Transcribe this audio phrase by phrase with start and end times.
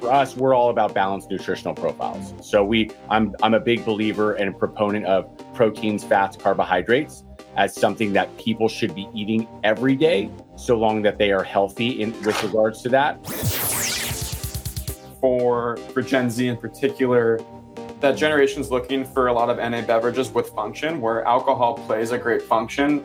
[0.00, 2.32] for us, we're all about balanced nutritional profiles.
[2.46, 7.24] So we, I'm, I'm a big believer and a proponent of proteins, fats, carbohydrates
[7.56, 12.02] as something that people should be eating every day, so long that they are healthy
[12.02, 13.26] in with regards to that.
[15.20, 17.40] For for Gen Z in particular,
[17.98, 22.12] that generation is looking for a lot of NA beverages with function, where alcohol plays
[22.12, 23.04] a great function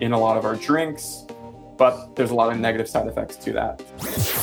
[0.00, 1.26] in a lot of our drinks,
[1.76, 4.37] but there's a lot of negative side effects to that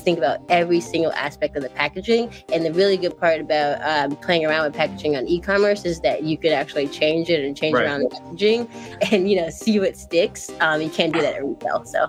[0.00, 2.32] think about every single aspect of the packaging.
[2.52, 6.24] And the really good part about um, playing around with packaging on e-commerce is that
[6.24, 7.84] you could actually change it and change right.
[7.84, 8.68] around the packaging
[9.12, 10.50] and you know see what sticks.
[10.60, 11.84] Um, you can't do that at retail.
[11.84, 12.08] So.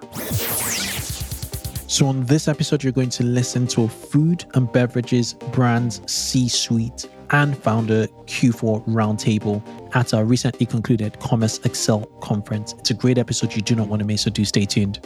[1.88, 6.48] So, on this episode, you're going to listen to a food and beverages brands C
[6.48, 9.62] suite and founder Q4 roundtable
[9.94, 12.73] at our recently concluded Commerce Excel conference.
[12.80, 15.05] It's a great episode you do not want to miss, so do stay tuned.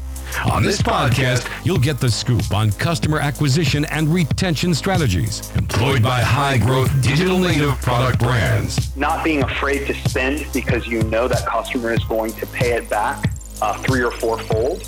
[0.51, 6.21] On this podcast, you'll get the scoop on customer acquisition and retention strategies employed by
[6.21, 8.95] high growth digital native product brands.
[8.95, 12.89] Not being afraid to spend because you know that customer is going to pay it
[12.89, 14.87] back uh, three or four fold.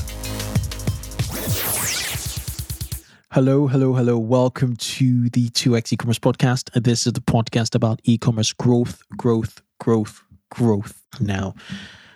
[3.33, 4.17] Hello, hello, hello.
[4.17, 6.69] Welcome to the 2x e-commerce podcast.
[6.83, 11.01] This is the podcast about e-commerce growth, growth, growth, growth.
[11.21, 11.55] Now,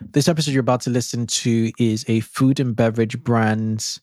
[0.02, 4.02] this episode you're about to listen to is a food and beverage brands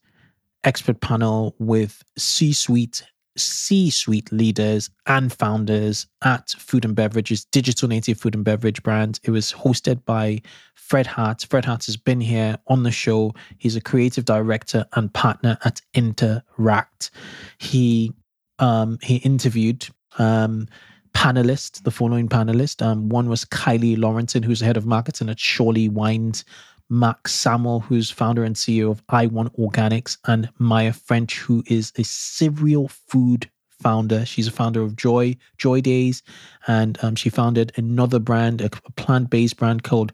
[0.65, 3.03] expert panel with C-suite
[3.37, 9.21] C suite leaders and founders at Food and Beverages, digital native food and beverage brand.
[9.23, 10.43] It was hosted by
[10.93, 11.47] Fred Hart.
[11.49, 13.33] Fred Hart has been here on the show.
[13.57, 17.11] He's a creative director and partner at Interact.
[17.57, 18.13] He
[18.59, 19.89] um, he interviewed
[20.19, 20.69] um,
[21.15, 22.85] panelists, the following panelists.
[22.85, 26.45] Um, one was Kylie Lawrenson, who's the head of marketing at Surely Wines.
[26.91, 31.95] Max Samuel, who's founder and CEO of I Want Organics, and Maya French, who is
[31.97, 33.49] a cereal food
[33.83, 34.27] founder.
[34.27, 36.23] She's a founder of Joy, Joy Days,
[36.67, 40.13] and um, she founded another brand, a, a plant based brand called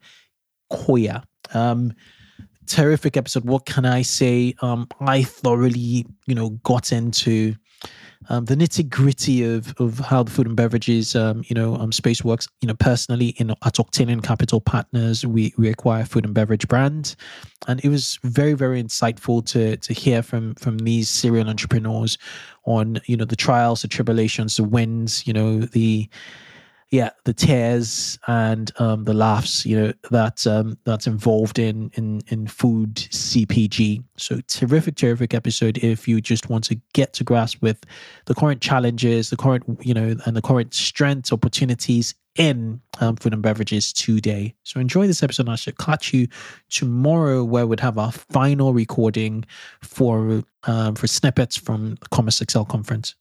[0.70, 1.22] Koia.
[1.54, 1.92] Um,
[2.66, 3.44] terrific episode.
[3.44, 4.54] What can I say?
[4.60, 7.54] Um, I thoroughly, you know, got into
[8.28, 11.92] um, the nitty gritty of of how the food and beverages, um, you know, um,
[11.92, 12.48] space works.
[12.60, 17.16] You know, personally, in at Octillion Capital Partners, we we acquire food and beverage brands,
[17.66, 22.18] and it was very very insightful to to hear from from these serial entrepreneurs
[22.64, 26.08] on you know the trials, the tribulations, the wins, you know the
[26.90, 32.22] yeah, the tears and um, the laughs, you know, that um, that's involved in in
[32.28, 34.02] in food CPG.
[34.16, 35.78] So terrific, terrific episode.
[35.78, 37.84] If you just want to get to grasp with
[38.24, 43.34] the current challenges, the current you know, and the current strengths, opportunities in um, food
[43.34, 44.54] and beverages today.
[44.62, 45.48] So enjoy this episode.
[45.48, 46.28] I should catch you
[46.70, 49.44] tomorrow, where we'd have our final recording
[49.82, 53.14] for um, for snippets from the Commerce Excel conference.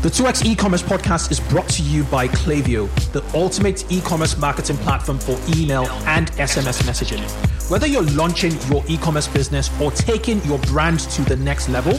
[0.00, 5.18] The 2x e-commerce podcast is brought to you by Klaviyo, the ultimate e-commerce marketing platform
[5.18, 7.20] for email and SMS messaging.
[7.68, 11.94] Whether you're launching your e-commerce business or taking your brand to the next level,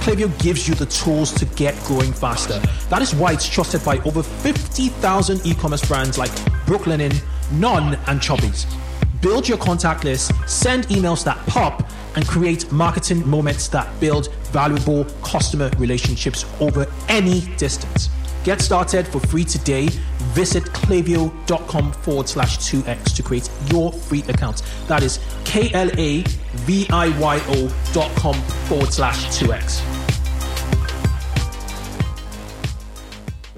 [0.00, 2.58] Klaviyo gives you the tools to get growing faster.
[2.88, 6.30] That is why it's trusted by over 50,000 e-commerce brands like
[6.64, 7.22] Brooklinen,
[7.52, 8.64] None, and Chubbies.
[9.20, 15.04] Build your contact list, send emails that pop, and create marketing moments that build valuable
[15.22, 18.10] customer relationships over any distance.
[18.44, 19.88] Get started for free today.
[20.34, 24.62] Visit klaviyo.com forward slash 2x to create your free account.
[24.88, 26.22] That is K L A
[26.66, 28.34] V I Y O dot com
[28.66, 30.02] forward slash 2x.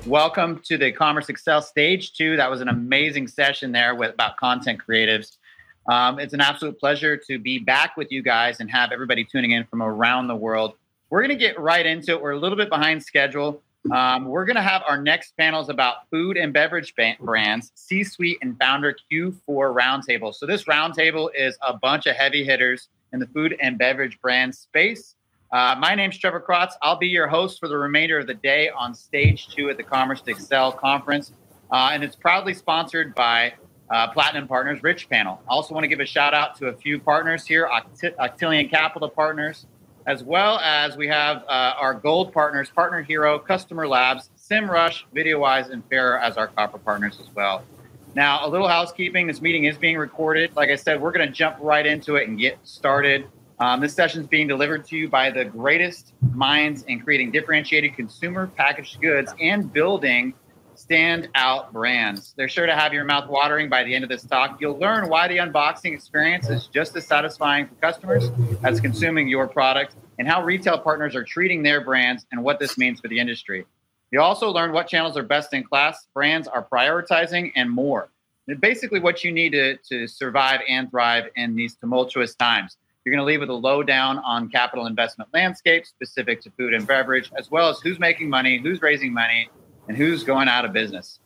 [0.06, 2.37] Welcome to the Commerce Excel Stage 2.
[2.37, 5.39] That was an amazing session there with about content creatives.
[5.87, 9.53] Um, it's an absolute pleasure to be back with you guys and have everybody tuning
[9.53, 10.75] in from around the world.
[11.11, 12.23] We're going to get right into it.
[12.23, 13.63] We're a little bit behind schedule.
[13.93, 18.39] Um, we're going to have our next panels about food and beverage brands, C suite
[18.41, 20.35] and founder Q4 roundtable.
[20.35, 24.55] So, this roundtable is a bunch of heavy hitters in the food and beverage brand
[24.55, 25.17] space.
[25.53, 26.73] Uh, my name's Trevor Krotz.
[26.81, 29.83] I'll be your host for the remainder of the day on stage two at the
[29.83, 31.33] Commerce to Excel conference.
[31.71, 33.53] Uh, and it's proudly sponsored by
[33.91, 35.39] uh, Platinum Partners Richpanel.
[35.49, 38.71] I also want to give a shout out to a few partners here Oct- Octillion
[38.71, 39.67] Capital Partners,
[40.07, 45.71] as well as we have uh, our gold partners, Partner Hero, Customer Labs, Semrush, VideoWise,
[45.71, 47.65] and Fair as our copper partners as well.
[48.15, 49.27] Now, a little housekeeping.
[49.27, 50.55] This meeting is being recorded.
[50.55, 53.27] Like I said, we're going to jump right into it and get started.
[53.59, 57.95] Um, this session is being delivered to you by the greatest minds in creating differentiated
[57.95, 60.35] consumer packaged goods and building
[60.89, 62.35] standout brands.
[62.37, 64.61] They're sure to have your mouth watering by the end of this talk.
[64.61, 68.31] You'll learn why the unboxing experience is just as satisfying for customers
[68.63, 72.77] as consuming your product and how retail partners are treating their brands and what this
[72.77, 73.67] means for the industry.
[74.11, 78.11] You'll also learn what channels are best in class, brands are prioritizing, and more.
[78.47, 82.77] And basically, what you need to, to survive and thrive in these tumultuous times.
[83.05, 86.87] You're going to leave with a lowdown on capital investment landscape specific to food and
[86.87, 89.51] beverage, as well as who's making money, who's raising money,
[89.89, 91.19] and who's going out of business.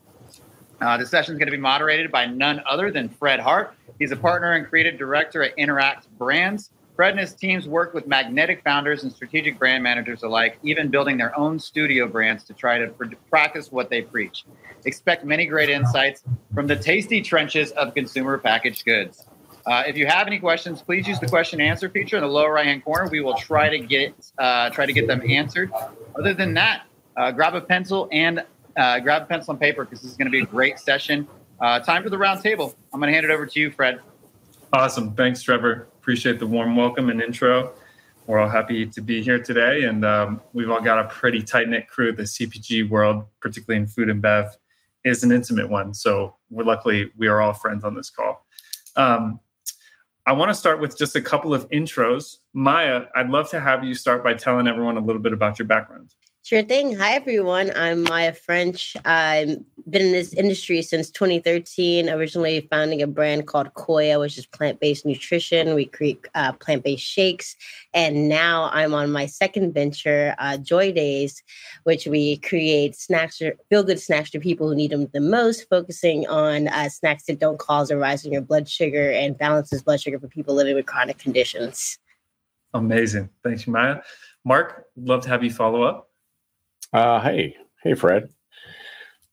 [0.81, 3.75] Uh, this session is going to be moderated by none other than Fred Hart.
[3.99, 6.71] He's a partner and creative director at Interact Brands.
[6.95, 11.17] Fred and his teams work with magnetic founders and strategic brand managers alike, even building
[11.17, 14.43] their own studio brands to try to pr- practice what they preach.
[14.85, 16.23] Expect many great insights
[16.53, 19.25] from the tasty trenches of consumer packaged goods.
[19.65, 22.27] Uh, if you have any questions, please use the question and answer feature in the
[22.27, 23.07] lower right hand corner.
[23.09, 25.71] We will try to get uh, try to get them answered.
[26.17, 26.83] Other than that,
[27.19, 28.43] uh, grab a pencil and
[28.77, 31.27] uh, grab a pencil and paper because this is going to be a great session.
[31.59, 32.73] Uh, time for the round table.
[32.93, 33.99] I'm going to hand it over to you, Fred.
[34.71, 35.13] Awesome.
[35.13, 35.89] Thanks, Trevor.
[35.99, 37.73] Appreciate the warm welcome and intro.
[38.25, 41.67] We're all happy to be here today, and um, we've all got a pretty tight
[41.67, 42.13] knit crew.
[42.13, 44.55] The CPG world, particularly in food and bev,
[45.03, 45.93] is an intimate one.
[45.93, 48.45] So we're luckily we are all friends on this call.
[48.95, 49.39] Um,
[50.27, 52.37] I want to start with just a couple of intros.
[52.53, 55.67] Maya, I'd love to have you start by telling everyone a little bit about your
[55.67, 56.13] background.
[56.41, 56.95] Sure thing.
[56.95, 57.71] Hi, everyone.
[57.75, 58.95] I'm Maya French.
[59.03, 59.59] I've
[59.89, 64.79] been in this industry since 2013, originally founding a brand called Koia, which is plant
[64.79, 65.75] based nutrition.
[65.75, 67.55] We create uh, plant based shakes.
[67.93, 71.43] And now I'm on my second venture, uh, Joy Days,
[71.83, 76.25] which we create snacks, feel good snacks to people who need them the most, focusing
[76.27, 79.99] on uh, snacks that don't cause a rise in your blood sugar and balances blood
[79.99, 81.99] sugar for people living with chronic conditions.
[82.73, 83.29] Amazing.
[83.43, 84.01] Thanks, Maya.
[84.45, 86.08] Mark, love to have you follow up.
[86.91, 88.29] Uh, hey, hey, Fred.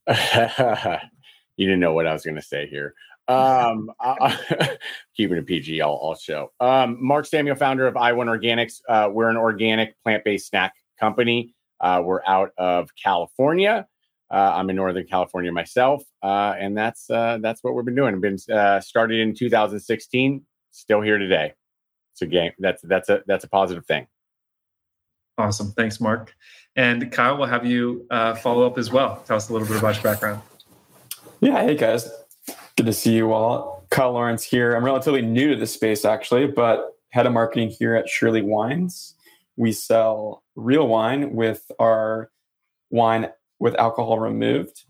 [0.08, 2.94] you didn't know what I was going to say here.
[3.29, 3.91] Um,
[5.17, 6.53] keeping it PG, I'll, I'll show.
[6.61, 8.81] Um, Mark Samuel, founder of iWon Organics.
[8.88, 11.55] Uh, we're an organic plant-based snack company.
[11.81, 13.87] Uh, we're out of California.
[14.31, 18.14] Uh, I'm in Northern California myself, uh, and that's uh, that's what we've been doing.
[18.14, 21.55] I've been uh, started in 2016, still here today.
[22.12, 22.50] It's a game.
[22.58, 24.08] That's that's a that's a positive thing.
[25.38, 25.72] Awesome.
[25.72, 26.34] Thanks, Mark.
[26.76, 29.22] And Kyle, we'll have you uh, follow up as well.
[29.26, 30.43] Tell us a little bit about your background.
[31.40, 31.62] Yeah.
[31.62, 32.08] Hey, guys.
[32.76, 33.86] Good to see you all.
[33.90, 34.74] Kyle Lawrence here.
[34.74, 39.14] I'm relatively new to this space, actually, but head of marketing here at Surely Wines.
[39.56, 42.31] We sell real wine with our
[42.90, 44.84] wine with alcohol removed.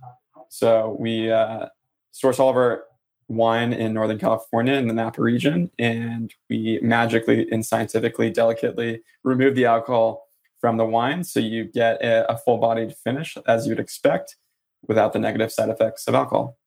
[0.49, 1.67] So we uh,
[2.11, 2.85] source all of our
[3.29, 9.55] wine in Northern California in the Napa region, and we magically and scientifically, delicately remove
[9.55, 10.26] the alcohol
[10.67, 11.23] from the wine.
[11.23, 14.35] So you get a, a full bodied finish as you'd expect
[14.89, 16.59] without the negative side effects of alcohol.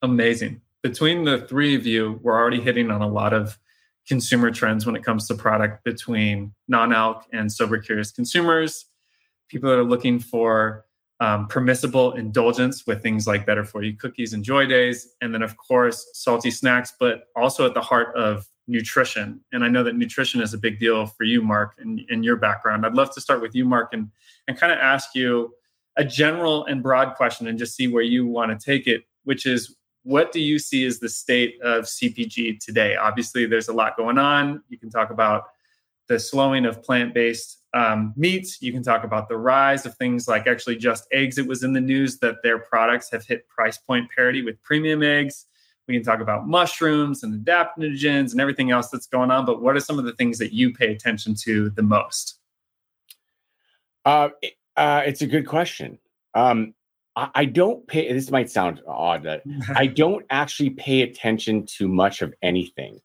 [0.00, 0.62] Amazing.
[0.82, 3.58] Between the three of you, we're already hitting on a lot of
[4.06, 8.86] consumer trends when it comes to product between non alc and sober curious consumers,
[9.50, 10.86] people that are looking for
[11.20, 15.42] um, permissible indulgence with things like better for you cookies and joy days, and then,
[15.42, 19.40] of course, salty snacks, but also at the heart of nutrition.
[19.52, 22.36] And I know that nutrition is a big deal for you, Mark, in, in your
[22.36, 22.84] background.
[22.84, 24.10] I'd love to start with you, Mark, and,
[24.46, 25.54] and kind of ask you
[25.96, 29.46] a general and broad question and just see where you want to take it, which
[29.46, 32.96] is what do you see as the state of CPG today?
[32.96, 34.62] Obviously, there's a lot going on.
[34.68, 35.44] You can talk about
[36.06, 38.62] the slowing of plant-based um, meats.
[38.62, 41.36] You can talk about the rise of things like actually just eggs.
[41.36, 45.02] It was in the news that their products have hit price point parity with premium
[45.02, 45.46] eggs.
[45.88, 49.46] We can talk about mushrooms and adaptogens and everything else that's going on.
[49.46, 52.38] But what are some of the things that you pay attention to the most?
[54.04, 54.28] Uh,
[54.76, 55.98] uh, it's a good question.
[56.34, 56.74] Um,
[57.16, 58.12] I, I don't pay.
[58.12, 59.22] This might sound odd.
[59.24, 59.42] That
[59.74, 63.00] I don't actually pay attention to much of anything.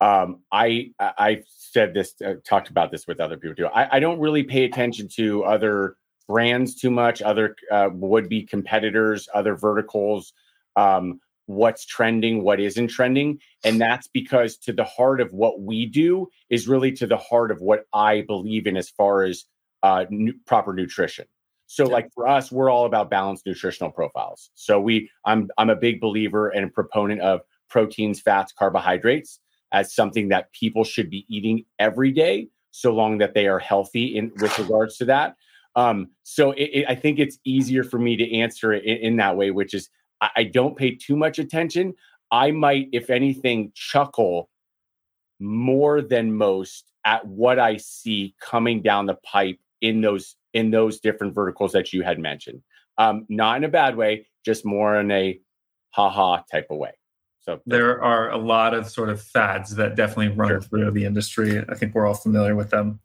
[0.00, 3.66] Um, I I said this, uh, talked about this with other people too.
[3.66, 5.96] I, I, don't really pay attention to other
[6.28, 10.34] brands too much, other uh, would be competitors, other verticals,
[10.76, 13.40] um, what's trending, what isn't trending.
[13.64, 17.50] And that's because to the heart of what we do is really to the heart
[17.50, 19.44] of what I believe in as far as
[19.82, 20.04] uh,
[20.46, 21.26] proper nutrition.
[21.66, 24.50] So like for us, we're all about balanced nutritional profiles.
[24.54, 29.40] So we I'm I'm a big believer and a proponent of proteins, fats, carbohydrates
[29.72, 34.16] as something that people should be eating every day, so long that they are healthy
[34.16, 35.36] in with regards to that.
[35.74, 39.16] Um, so it, it, I think it's easier for me to answer it in, in
[39.16, 41.94] that way, which is I, I don't pay too much attention.
[42.30, 44.50] I might, if anything, chuckle
[45.38, 51.00] more than most at what I see coming down the pipe in those in those
[51.00, 52.62] different verticals that you had mentioned.
[52.98, 55.38] Um, not in a bad way, just more in a
[55.90, 56.92] haha type of way.
[57.40, 60.60] So there are a lot of sort of fads that definitely run sure.
[60.62, 61.62] through the industry.
[61.68, 63.00] I think we're all familiar with them.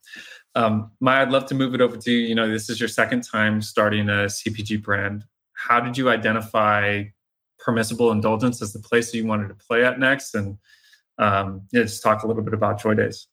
[0.56, 2.28] Um, Maya, I'd love to move it over to you.
[2.28, 5.26] You know, this is your second time starting a CPG brand.
[5.68, 7.04] How did you identify
[7.60, 10.36] permissible indulgence as the place that you wanted to play at next?
[10.36, 10.58] And
[11.18, 13.28] um, yeah, just talk a little bit about Joy Days.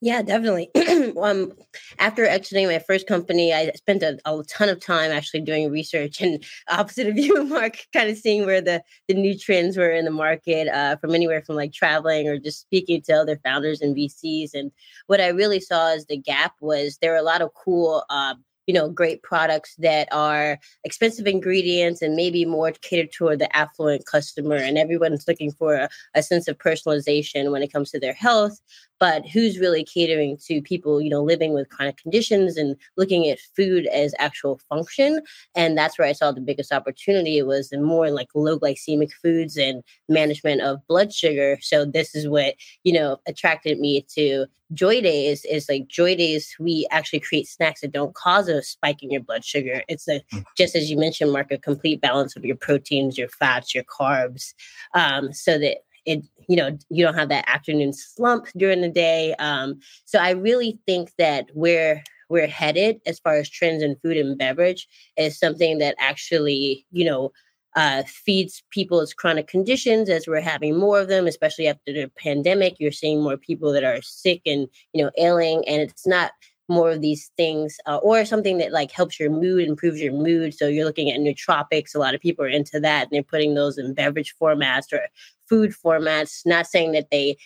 [0.00, 0.70] Yeah, definitely.
[1.20, 1.52] um,
[1.98, 6.20] after exiting my first company, I spent a, a, ton of time actually doing research
[6.20, 10.04] and opposite of you, Mark, kind of seeing where the, the new trends were in
[10.04, 13.96] the market uh, from anywhere from like traveling or just speaking to other founders and
[13.96, 14.54] VCs.
[14.54, 14.72] And
[15.06, 18.34] what I really saw as the gap was there were a lot of cool uh,
[18.68, 24.06] you know great products that are expensive ingredients and maybe more catered toward the affluent
[24.06, 28.12] customer and everyone's looking for a, a sense of personalization when it comes to their
[28.12, 28.60] health
[29.00, 33.38] but who's really catering to people you know living with chronic conditions and looking at
[33.56, 35.22] food as actual function?
[35.54, 37.38] And that's where i saw the biggest opportunity.
[37.38, 41.58] It was more like low glycemic foods and management of blood sugar.
[41.62, 46.54] So this is what you know attracted me to joy days is like joy days
[46.58, 50.20] we actually create snacks that don't cause a spike in your blood sugar it's a
[50.32, 50.44] mm.
[50.56, 54.52] just as you mentioned mark a complete balance of your proteins your fats your carbs
[54.94, 59.34] um, so that it you know you don't have that afternoon slump during the day
[59.38, 64.16] um, so i really think that where we're headed as far as trends in food
[64.16, 67.32] and beverage is something that actually you know
[67.76, 72.76] uh, feeds people's chronic conditions as we're having more of them, especially after the pandemic.
[72.78, 76.32] You're seeing more people that are sick and you know ailing, and it's not
[76.68, 80.54] more of these things uh, or something that like helps your mood improves your mood
[80.54, 83.54] so you're looking at nootropics a lot of people are into that and they're putting
[83.54, 85.00] those in beverage formats or
[85.48, 87.36] food formats not saying that they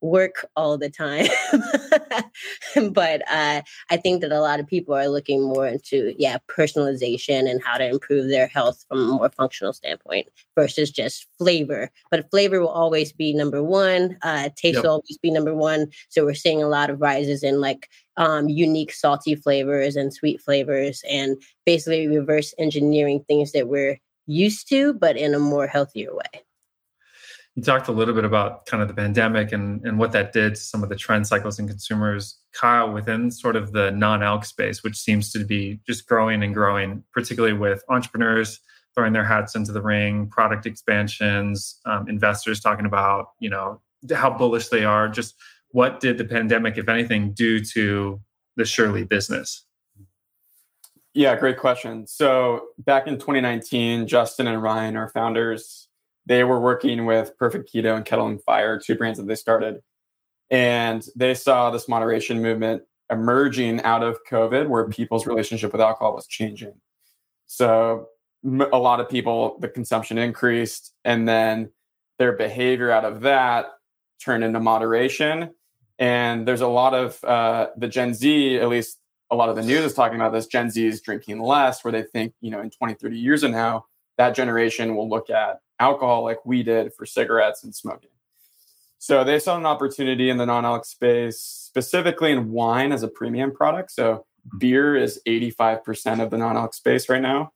[0.00, 1.26] work all the time.
[2.92, 7.50] but uh, I think that a lot of people are looking more into, yeah, personalization
[7.50, 11.90] and how to improve their health from a more functional standpoint versus just flavor.
[12.10, 14.16] But flavor will always be number one.
[14.22, 14.84] Uh, taste yep.
[14.84, 15.88] will always be number one.
[16.08, 20.40] So we're seeing a lot of rises in like um, unique salty flavors and sweet
[20.40, 26.14] flavors and basically reverse engineering things that we're used to, but in a more healthier
[26.14, 26.42] way
[27.58, 30.54] you talked a little bit about kind of the pandemic and, and what that did
[30.54, 32.38] to some of the trend cycles in consumers.
[32.52, 37.02] Kyle, within sort of the non-alc space, which seems to be just growing and growing,
[37.12, 38.60] particularly with entrepreneurs
[38.94, 43.80] throwing their hats into the ring, product expansions, um, investors talking about, you know,
[44.14, 45.08] how bullish they are.
[45.08, 45.34] Just
[45.72, 48.20] what did the pandemic, if anything, do to
[48.54, 49.64] the Surely business?
[51.12, 52.06] Yeah, great question.
[52.06, 55.87] So back in 2019, Justin and Ryan, our founders,
[56.28, 59.80] they were working with Perfect Keto and Kettle and Fire, two brands that they started.
[60.50, 66.14] And they saw this moderation movement emerging out of COVID where people's relationship with alcohol
[66.14, 66.74] was changing.
[67.46, 68.08] So
[68.44, 71.70] a lot of people, the consumption increased, and then
[72.18, 73.66] their behavior out of that
[74.22, 75.54] turned into moderation.
[75.98, 78.98] And there's a lot of uh, the Gen Z, at least
[79.30, 80.46] a lot of the news is talking about this.
[80.46, 83.52] Gen Z is drinking less, where they think, you know, in 20, 30 years from
[83.52, 83.86] now,
[84.18, 88.10] that generation will look at alcohol like we did for cigarettes and smoking.
[88.98, 93.52] So they saw an opportunity in the non-alc space, specifically in wine as a premium
[93.52, 93.92] product.
[93.92, 94.26] So
[94.58, 97.52] beer is 85% of the non-alc space right now.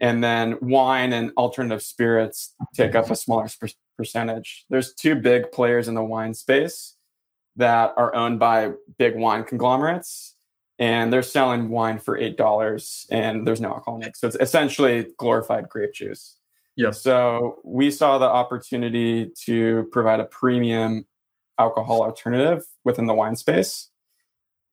[0.00, 3.48] And then wine and alternative spirits take up a smaller
[3.96, 4.64] percentage.
[4.70, 6.94] There's two big players in the wine space.
[7.56, 10.36] that are owned by big wine conglomerates
[10.78, 14.16] and they're selling wine for eight dollars and there's no alcohol in it.
[14.16, 16.37] So it's essentially glorified grape juice.
[16.78, 16.92] Yeah.
[16.92, 21.06] So we saw the opportunity to provide a premium
[21.58, 23.90] alcohol alternative within the wine space.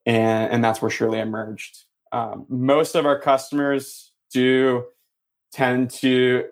[0.05, 1.85] And, and that's where Surely emerged.
[2.11, 4.85] Um, most of our customers do
[5.51, 6.45] tend to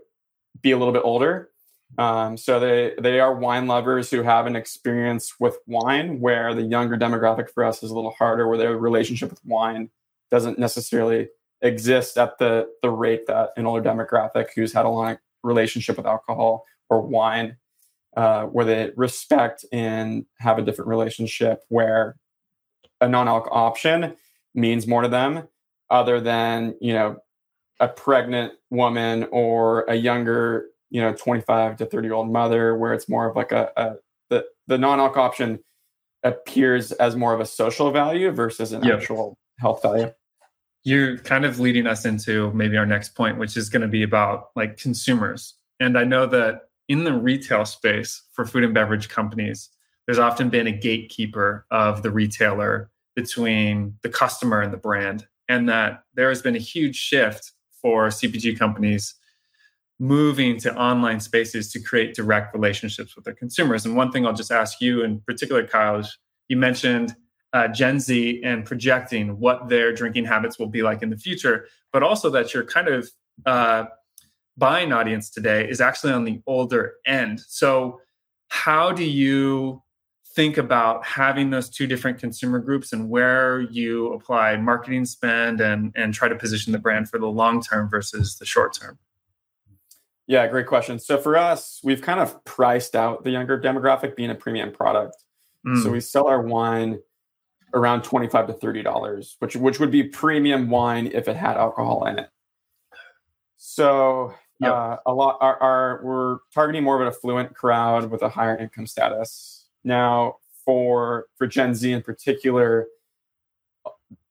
[0.64, 1.52] be a little bit older.
[2.00, 6.64] Um, so they they are wine lovers who have an experience with wine, where the
[6.64, 9.92] younger demographic for us is a little harder, where their relationship with wine
[10.32, 11.30] doesn't necessarily
[11.62, 16.06] exist at the the rate that an older demographic who's had a long relationship with
[16.06, 17.58] alcohol or wine,
[18.16, 22.16] uh, where they respect and have a different relationship, where
[23.02, 24.16] a non-alc option
[24.56, 25.48] means more to them,
[25.90, 27.18] other than you know
[27.80, 32.94] a pregnant woman or a younger you know 25 to 30 year old mother where
[32.94, 33.94] it's more of like a, a
[34.30, 35.60] the the non-alc option
[36.24, 39.00] appears as more of a social value versus an yep.
[39.00, 40.12] actual health value
[40.84, 44.04] you're kind of leading us into maybe our next point which is going to be
[44.04, 49.10] about like consumers and i know that in the retail space for food and beverage
[49.10, 49.70] companies
[50.06, 55.70] there's often been a gatekeeper of the retailer between the customer and the brand and
[55.70, 59.16] that there has been a huge shift for cpg companies
[60.00, 63.86] moving to online spaces to create direct relationships with their consumers.
[63.86, 66.18] And one thing I'll just ask you in particular, Kyle, is
[66.50, 67.16] you mentioned
[67.54, 71.68] uh, Gen Z and projecting what their drinking habits will be like in the future,
[71.92, 73.10] but also that your kind of
[73.46, 73.86] uh,
[74.58, 77.40] buying audience today is actually on the older end.
[77.40, 78.02] So,
[78.50, 79.82] how do you
[80.36, 85.92] think about having those two different consumer groups and where you apply marketing spend and
[85.96, 88.98] and try to position the brand for the long term versus the short term?
[90.26, 91.00] Yeah, great question.
[91.00, 95.18] So for us, we've kind of priced out the younger demographic being a premium product.
[95.68, 95.84] Mm.
[95.84, 97.00] So we sell our wine
[97.74, 102.06] around 25 to 30 dollars, which which would be premium wine if it had alcohol
[102.06, 102.30] in it.
[103.58, 104.72] So yep.
[104.72, 108.58] uh, a lot our, our we're targeting more of an affluent crowd with a higher
[108.58, 109.66] income status.
[109.84, 112.88] Now for for Gen Z in particular,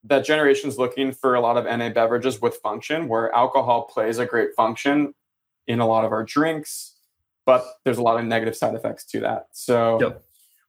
[0.05, 4.19] that generation is looking for a lot of NA beverages with function, where alcohol plays
[4.19, 5.15] a great function
[5.67, 6.97] in a lot of our drinks,
[7.47, 9.47] but there's a lot of negative side effects to that.
[9.53, 10.23] So yep.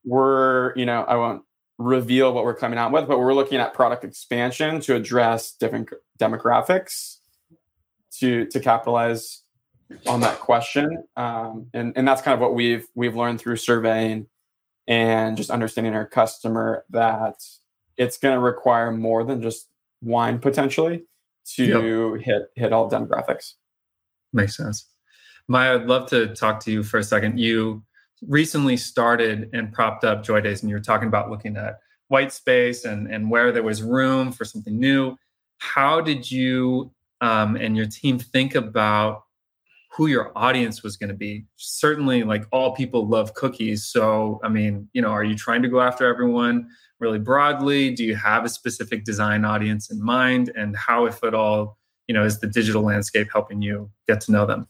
[0.06, 1.44] we're, you know, I won't
[1.78, 5.90] reveal what we're coming out with, but we're looking at product expansion to address different
[6.20, 7.18] demographics
[8.20, 9.44] to to capitalize
[10.08, 11.04] on that question.
[11.16, 14.28] Um, and and that's kind of what we've we've learned through surveying
[14.88, 17.36] and just understanding our customer that
[17.98, 19.70] it's going to require more than just
[20.02, 21.06] wine potentially
[21.56, 22.22] to yep.
[22.22, 23.54] hit hit all demographics.
[24.32, 24.88] Makes sense.
[25.48, 27.40] Maya, I'd love to talk to you for a second.
[27.40, 27.84] You
[28.28, 32.32] recently started and propped up Joy Days, and you were talking about looking at white
[32.32, 35.16] space and, and where there was room for something new.
[35.58, 39.24] How did you um, and your team think about
[39.92, 41.46] who your audience was going to be?
[41.56, 43.86] Certainly, like all people love cookies.
[43.86, 46.68] So, I mean, you know, are you trying to go after everyone
[47.00, 47.92] really broadly?
[47.92, 50.52] Do you have a specific design audience in mind?
[50.56, 54.32] And how, if at all, you know is the digital landscape helping you get to
[54.32, 54.68] know them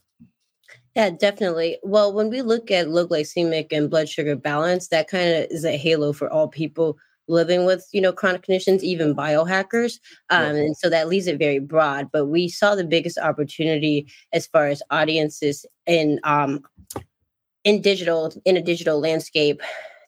[0.94, 1.78] yeah definitely.
[1.82, 5.64] Well when we look at low glycemic and blood sugar balance that kind of is
[5.64, 10.76] a halo for all people living with you know chronic conditions even biohackers um, and
[10.76, 14.82] so that leaves it very broad but we saw the biggest opportunity as far as
[14.90, 16.62] audiences in um,
[17.64, 19.62] in digital in a digital landscape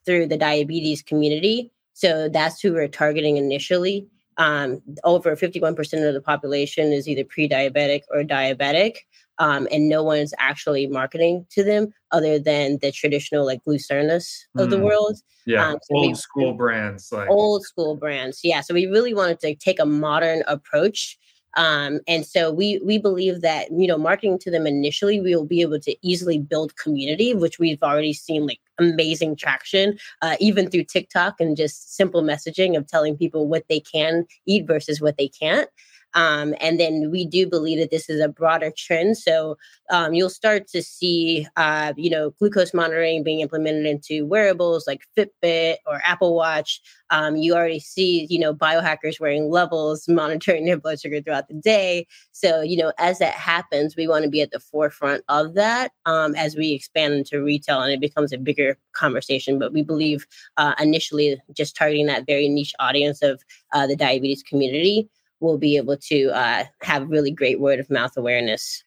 [0.04, 4.06] through the diabetes community so that's who we're targeting initially.
[4.36, 8.96] Um, over 51% of the population is either pre-diabetic or diabetic
[9.38, 14.70] um, and no one's actually marketing to them other than the traditional like Glucernas of
[14.70, 14.82] the mm.
[14.82, 15.18] world.
[15.44, 18.40] Yeah, um, so old school brands, like old school brands.
[18.42, 21.18] Yeah, so we really wanted to take a modern approach
[21.56, 25.46] um, and so we we believe that you know marketing to them initially we will
[25.46, 30.70] be able to easily build community, which we've already seen like amazing traction, uh, even
[30.70, 35.16] through TikTok and just simple messaging of telling people what they can eat versus what
[35.16, 35.68] they can't.
[36.16, 39.18] Um, and then we do believe that this is a broader trend.
[39.18, 39.58] So
[39.90, 45.02] um, you'll start to see, uh, you know, glucose monitoring being implemented into wearables like
[45.16, 46.80] Fitbit or Apple Watch.
[47.10, 51.54] Um, you already see, you know, biohackers wearing levels, monitoring their blood sugar throughout the
[51.54, 52.06] day.
[52.32, 55.92] So, you know, as that happens, we want to be at the forefront of that
[56.06, 59.58] um, as we expand into retail and it becomes a bigger conversation.
[59.58, 60.26] But we believe
[60.56, 63.42] uh, initially just targeting that very niche audience of
[63.74, 68.16] uh, the diabetes community will be able to uh, have really great word of mouth
[68.16, 68.82] awareness.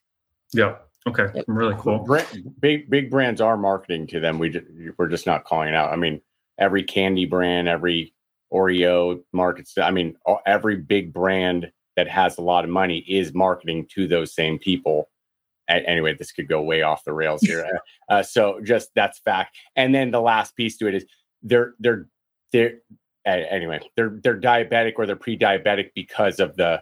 [0.53, 0.75] Yeah.
[1.07, 1.43] Okay.
[1.47, 2.05] Really cool.
[2.59, 4.38] Big big brands are marketing to them.
[4.38, 4.62] We
[4.97, 5.91] we're just not calling it out.
[5.91, 6.21] I mean,
[6.57, 8.13] every candy brand, every
[8.53, 9.77] Oreo markets.
[9.77, 14.33] I mean, every big brand that has a lot of money is marketing to those
[14.33, 15.09] same people.
[15.67, 17.79] Anyway, this could go way off the rails here.
[18.09, 19.55] uh, so just that's fact.
[19.75, 21.05] And then the last piece to it is
[21.43, 22.07] they're they're
[22.51, 22.79] they're
[23.37, 26.81] anyway they're they're diabetic or they're pre-diabetic because of the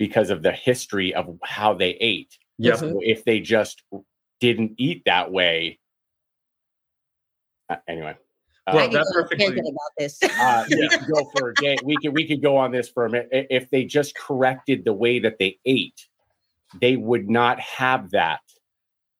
[0.00, 2.38] because of the history of how they ate.
[2.56, 2.76] Yeah.
[2.76, 3.82] So if they just
[4.40, 5.78] didn't eat that way,
[7.68, 8.16] uh, anyway.
[8.66, 10.18] Uh, well, that's perfectly about this.
[10.22, 11.76] uh, we could go for a day.
[11.84, 13.28] We could we could go on this for a minute.
[13.30, 16.06] If they just corrected the way that they ate,
[16.80, 18.40] they would not have that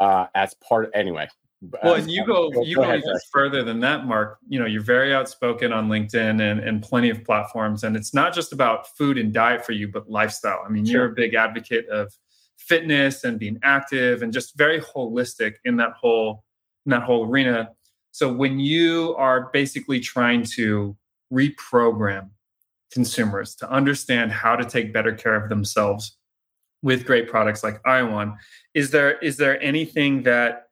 [0.00, 0.86] uh, as part.
[0.86, 1.28] Of, anyway.
[1.62, 4.06] Well, um, and you um, go, go you go, go ahead, even further than that,
[4.06, 4.38] Mark.
[4.48, 8.34] You know, you're very outspoken on LinkedIn and, and plenty of platforms, and it's not
[8.34, 10.62] just about food and diet for you, but lifestyle.
[10.66, 10.94] I mean, sure.
[10.94, 12.12] you're a big advocate of
[12.56, 16.44] fitness and being active and just very holistic in that whole
[16.86, 17.70] in that whole arena
[18.12, 20.96] so when you are basically trying to
[21.32, 22.30] reprogram
[22.92, 26.16] consumers to understand how to take better care of themselves
[26.82, 28.36] with great products like iWon,
[28.74, 30.69] is there is there anything that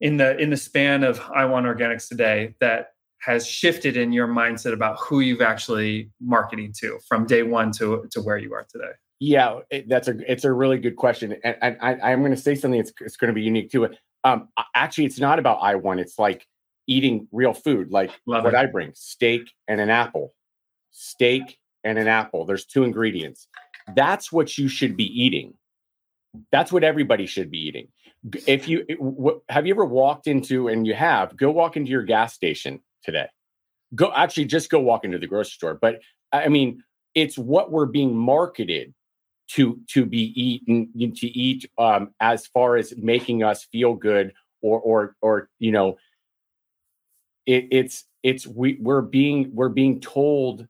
[0.00, 4.72] in the in the span of iWon Organics today that has shifted in your mindset
[4.72, 8.92] about who you've actually marketing to from day one to to where you are today?
[9.18, 12.40] Yeah, it, that's a it's a really good question, and, and I, am going to
[12.40, 13.98] say something that's it's going to be unique to it.
[14.24, 15.98] Um, actually, it's not about iWon.
[15.98, 16.46] It's like
[16.86, 18.58] eating real food, like Love what it.
[18.58, 20.34] I bring: steak and an apple.
[20.90, 22.44] Steak and an apple.
[22.44, 23.48] There's two ingredients.
[23.94, 25.54] That's what you should be eating.
[26.52, 27.88] That's what everybody should be eating.
[28.46, 28.84] If you
[29.48, 33.26] have you ever walked into, and you have, go walk into your gas station today.
[33.94, 35.78] Go actually just go walk into the grocery store.
[35.80, 36.00] But
[36.32, 36.82] I mean,
[37.14, 38.92] it's what we're being marketed
[39.48, 44.80] to to be eaten to eat um, as far as making us feel good or
[44.80, 45.96] or or you know
[47.46, 50.66] it, it's it's we we're being we're being told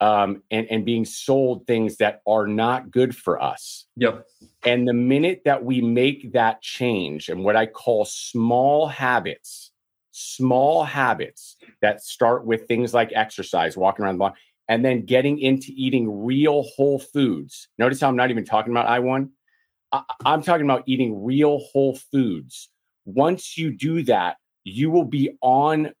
[0.00, 3.86] um, and and being sold things that are not good for us.
[3.96, 4.26] Yep.
[4.64, 9.72] And the minute that we make that change and what I call small habits,
[10.10, 14.36] small habits that start with things like exercise, walking around the block,
[14.68, 17.68] and then getting into eating real whole foods.
[17.78, 19.30] Notice how I'm not even talking about iWon.
[19.92, 22.68] I, I'm talking about eating real whole foods.
[23.04, 25.92] Once you do that, you will be on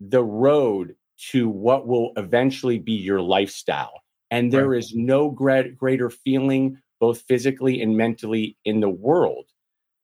[0.00, 0.94] the road
[1.30, 4.02] to what will eventually be your lifestyle.
[4.30, 4.78] And there right.
[4.78, 9.46] is no great, greater feeling, both physically and mentally, in the world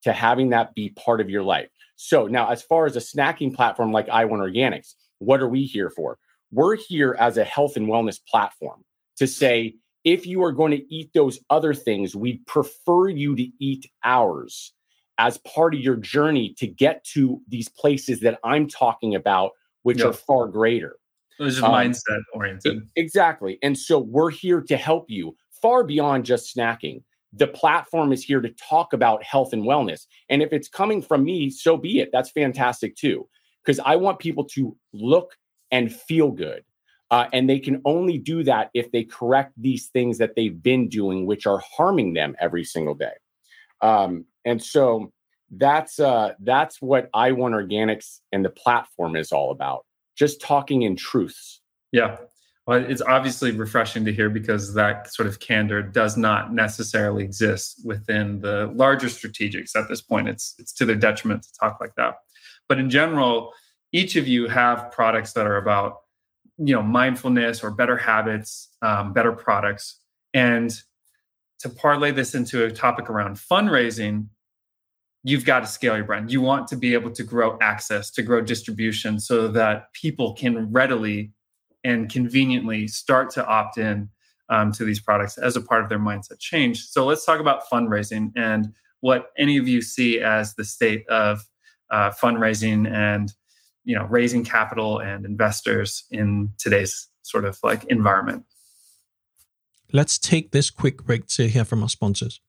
[0.05, 1.69] to having that be part of your life.
[1.97, 5.91] So, now as far as a snacking platform like iWon Organics, what are we here
[5.91, 6.19] for?
[6.51, 8.85] We're here as a health and wellness platform
[9.17, 13.49] to say, if you are going to eat those other things, we'd prefer you to
[13.61, 14.73] eat ours
[15.19, 19.99] as part of your journey to get to these places that I'm talking about, which
[19.99, 20.09] yep.
[20.09, 20.97] are far greater.
[21.39, 22.89] So it's just um, mindset oriented.
[22.97, 23.59] Exactly.
[23.63, 27.03] And so we're here to help you far beyond just snacking.
[27.33, 30.07] The platform is here to talk about health and wellness.
[30.29, 32.11] And if it's coming from me, so be it.
[32.13, 33.29] That's fantastic too.
[33.65, 35.37] Because I want people to look
[35.71, 36.65] and feel good.
[37.11, 40.89] Uh, and they can only do that if they correct these things that they've been
[40.89, 43.13] doing, which are harming them every single day.
[43.83, 45.13] Um, and so
[45.51, 49.85] that's uh, that's what iWon Organics and the platform is all about.
[50.17, 51.61] Just talking in truths.
[51.91, 52.19] Yeah.
[52.67, 57.81] Well, it's obviously refreshing to hear because that sort of candor does not necessarily exist
[57.85, 60.29] within the larger strategics at this point.
[60.29, 62.19] It's it's to their detriment to talk like that.
[62.69, 63.53] But in general,
[63.93, 66.03] each of you have products that are about
[66.59, 69.99] you know mindfulness or better habits um, better products
[70.35, 70.81] and
[71.61, 74.27] to parlay this into a topic around fundraising
[75.25, 76.33] you've got to scale your brand.
[76.33, 80.73] You want to be able to grow access to grow distribution so that people can
[80.73, 81.33] readily
[81.85, 84.09] and conveniently start to opt in
[84.49, 86.83] um, to these products as a part of their mindset change.
[86.85, 91.43] So let's talk about fundraising and what any of you see as the state of
[91.91, 93.33] uh, fundraising and
[93.85, 98.45] you know raising capital and investors in today's sort of like environment.
[99.93, 102.41] Let's take this quick break to hear from our sponsors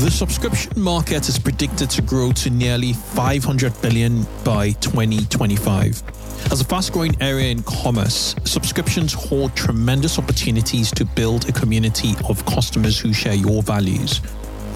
[0.00, 6.02] the subscription market is predicted to grow to nearly 500 billion by 2025
[6.50, 12.14] as a fast growing area in commerce, subscriptions hold tremendous opportunities to build a community
[12.28, 14.20] of customers who share your values.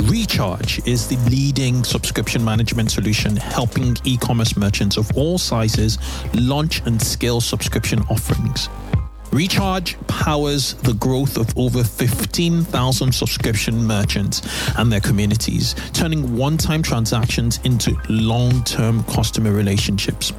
[0.04, 5.98] Recharge is the leading subscription management solution helping e commerce merchants of all sizes
[6.34, 8.68] launch and scale subscription offerings.
[9.36, 14.40] Recharge powers the growth of over 15,000 subscription merchants
[14.78, 20.30] and their communities, turning one time transactions into long term customer relationships.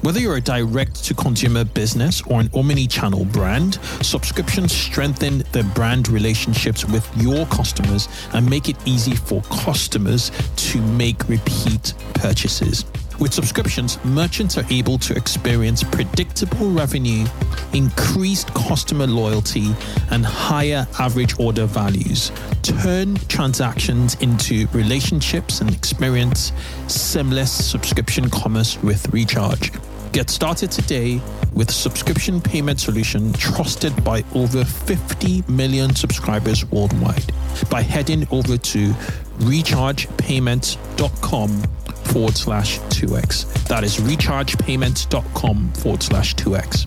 [0.00, 5.70] Whether you're a direct to consumer business or an omni channel brand, subscriptions strengthen the
[5.74, 12.86] brand relationships with your customers and make it easy for customers to make repeat purchases.
[13.18, 17.26] With subscriptions, merchants are able to experience predictable revenue,
[17.72, 19.74] increased customer loyalty,
[20.10, 22.30] and higher average order values.
[22.62, 26.52] Turn transactions into relationships and experience
[26.86, 29.72] seamless subscription commerce with Recharge.
[30.12, 31.20] Get started today
[31.54, 37.32] with subscription payment solution trusted by over 50 million subscribers worldwide
[37.68, 38.92] by heading over to
[39.40, 41.62] rechargepayments.com
[42.08, 43.66] forward slash 2x.
[43.68, 46.86] That is rechargepayments.com forward slash 2x.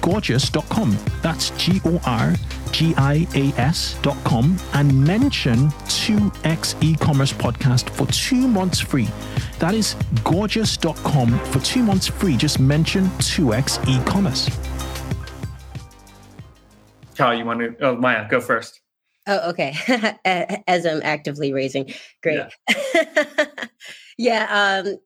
[0.00, 0.96] gorgias.com.
[1.22, 2.34] That's G O R
[2.72, 9.08] G I A S.com and mention 2x e commerce podcast for two months free.
[9.58, 12.36] That is gorgias.com for two months free.
[12.36, 14.48] Just mention 2x e commerce.
[17.16, 17.76] Kyle, you want to?
[17.80, 18.80] Oh, Maya, go first.
[19.26, 19.74] Oh, okay.
[20.66, 21.92] As I'm actively raising.
[22.22, 22.46] Great.
[22.68, 23.46] Yeah,
[24.18, 24.96] yeah um,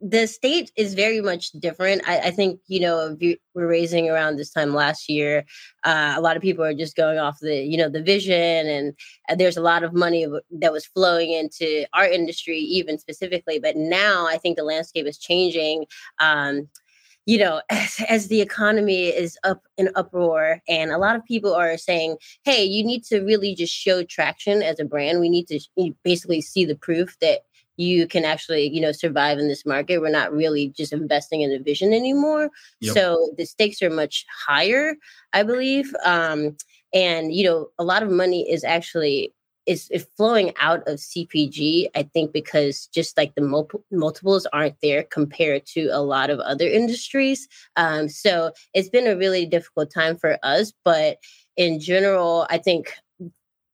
[0.00, 2.02] the state is very much different.
[2.08, 5.44] I, I think, you know, we're raising around this time last year.
[5.84, 8.94] Uh, a lot of people are just going off the, you know, the vision, and
[9.28, 13.58] uh, there's a lot of money that was flowing into our industry, even specifically.
[13.58, 15.84] But now I think the landscape is changing.
[16.18, 16.68] Um,
[17.26, 21.54] you know, as, as, the economy is up in uproar, and a lot of people
[21.54, 25.20] are saying, hey, you need to really just show traction as a brand.
[25.20, 25.60] We need to
[26.02, 27.40] basically see the proof that
[27.80, 30.00] you can actually you know survive in this market.
[30.00, 32.50] We're not really just investing in a vision anymore.
[32.80, 32.94] Yep.
[32.94, 34.94] so the stakes are much higher
[35.32, 36.56] i believe um
[36.92, 39.34] and you know a lot of money is actually
[39.66, 44.80] is, is flowing out of cpg i think because just like the mul- multiples aren't
[44.82, 47.48] there compared to a lot of other industries.
[47.76, 51.18] Um so it's been a really difficult time for us but
[51.56, 52.92] in general i think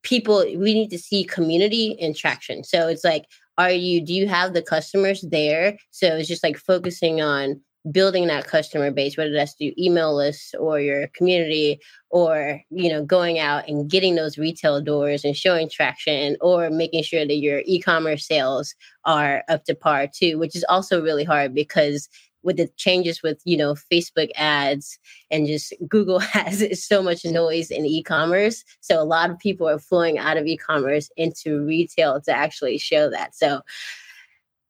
[0.06, 2.62] people we need to see community and traction.
[2.62, 3.24] So it's like
[3.58, 5.76] are you do you have the customers there?
[5.90, 10.54] So it's just like focusing on building that customer base whether that's through email lists
[10.58, 11.78] or your community
[12.10, 17.02] or you know going out and getting those retail doors and showing traction or making
[17.02, 21.54] sure that your e-commerce sales are up to par too which is also really hard
[21.54, 22.08] because
[22.46, 24.98] with the changes with you know facebook ads
[25.30, 28.64] and just google has so much noise in e-commerce.
[28.80, 33.10] So a lot of people are flowing out of e-commerce into retail to actually show
[33.10, 33.34] that.
[33.34, 33.60] So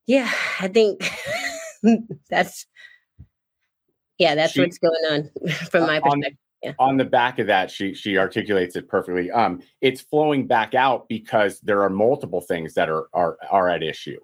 [0.07, 1.11] yeah i think
[2.31, 2.67] that's
[4.19, 5.31] yeah that's she, what's going on
[5.71, 6.73] from my perspective on, yeah.
[6.79, 9.31] on the back of that she she articulates it perfectly.
[9.31, 13.83] Um it's flowing back out because there are multiple things that are are are at
[13.83, 14.19] issue.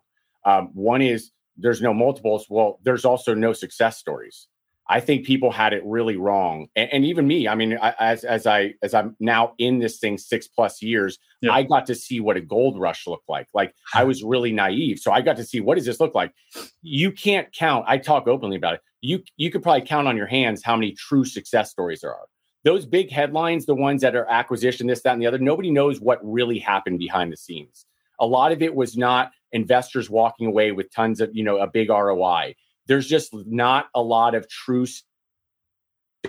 [0.45, 2.47] Um, one is there's no multiples.
[2.49, 4.47] Well, there's also no success stories.
[4.89, 7.47] I think people had it really wrong, and, and even me.
[7.47, 11.19] I mean, I, as as I as I'm now in this thing six plus years,
[11.41, 11.53] yeah.
[11.53, 13.47] I got to see what a gold rush looked like.
[13.55, 16.35] Like I was really naive, so I got to see what does this look like.
[16.83, 17.85] You can't count.
[17.89, 18.81] I talk openly about it.
[19.01, 22.27] You you could probably count on your hands how many true success stories there are.
[22.65, 25.39] Those big headlines, the ones that are acquisition, this, that, and the other.
[25.39, 27.87] Nobody knows what really happened behind the scenes.
[28.23, 31.67] A lot of it was not investors walking away with tons of, you know, a
[31.67, 32.55] big ROI.
[32.87, 35.03] There's just not a lot of truth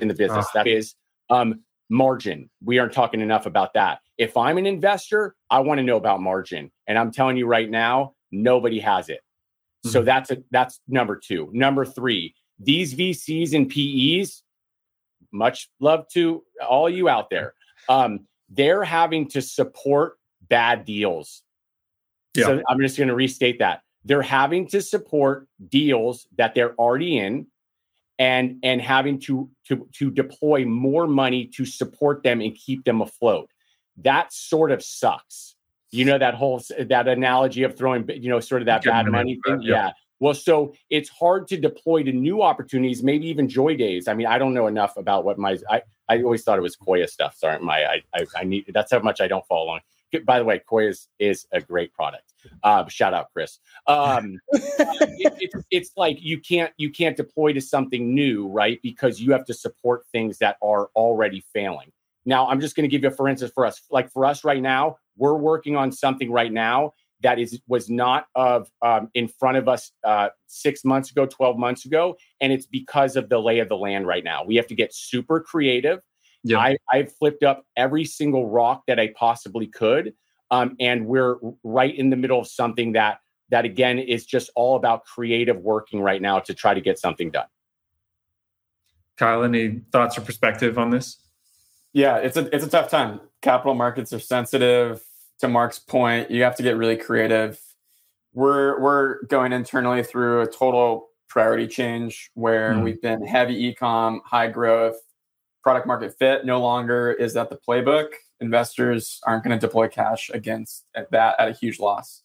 [0.01, 0.47] in the business.
[0.53, 0.95] That is
[1.29, 2.49] um, margin.
[2.63, 3.99] We aren't talking enough about that.
[4.17, 6.71] If I'm an investor, I want to know about margin.
[6.87, 9.21] And I'm telling you right now, nobody has it.
[9.85, 9.91] Mm-hmm.
[9.91, 11.49] So that's a, that's number two.
[11.53, 14.43] Number three, these VCs and PEs,
[15.31, 17.53] much love to all you out there.
[17.89, 21.41] Um, they're having to support bad deals
[22.35, 22.45] Yeah.
[22.45, 23.81] So I'm just going to restate that.
[24.05, 27.47] They're having to support deals that they're already in
[28.19, 33.01] and and having to to to deploy more money to support them and keep them
[33.01, 33.49] afloat.
[33.97, 35.55] That sort of sucks.
[35.91, 39.39] You know that whole that analogy of throwing you know sort of that bad money
[39.45, 39.61] thing.
[39.61, 39.73] yeah.
[39.73, 39.91] Yeah.
[40.19, 44.07] Well, so it's hard to deploy to new opportunities, maybe even joy days.
[44.07, 46.77] I mean, I don't know enough about what my I, I always thought it was
[46.77, 47.35] Koia stuff.
[47.35, 49.81] Sorry, Maya, I I need that's how much I don't follow along.
[50.25, 52.33] By the way, Koia is, is a great product.
[52.63, 53.59] Uh, shout out, Chris.
[53.87, 58.79] Um, it, it's, it's like you can't you can't deploy to something new, right?
[58.83, 61.91] Because you have to support things that are already failing.
[62.25, 64.61] Now, I'm just going to give you, for instance, for us, like for us right
[64.61, 69.57] now, we're working on something right now that is was not of um, in front
[69.57, 73.59] of us uh, six months ago, twelve months ago, and it's because of the lay
[73.59, 74.43] of the land right now.
[74.43, 75.99] We have to get super creative.
[76.43, 76.59] Yeah.
[76.59, 80.13] I, I've flipped up every single rock that I possibly could,
[80.51, 84.75] um, and we're right in the middle of something that that again is just all
[84.75, 87.45] about creative working right now to try to get something done.
[89.17, 91.17] Kyle, any thoughts or perspective on this?
[91.93, 93.19] Yeah, it's a it's a tough time.
[93.41, 95.01] Capital markets are sensitive.
[95.39, 97.59] To Mark's point, you have to get really creative.
[98.33, 102.83] We're we're going internally through a total priority change where Mhm.
[102.83, 104.97] we've been heavy ecom, high growth,
[105.63, 108.09] product market fit no longer is that the playbook.
[108.41, 112.21] Investors aren't going to deploy cash against at that at a huge loss.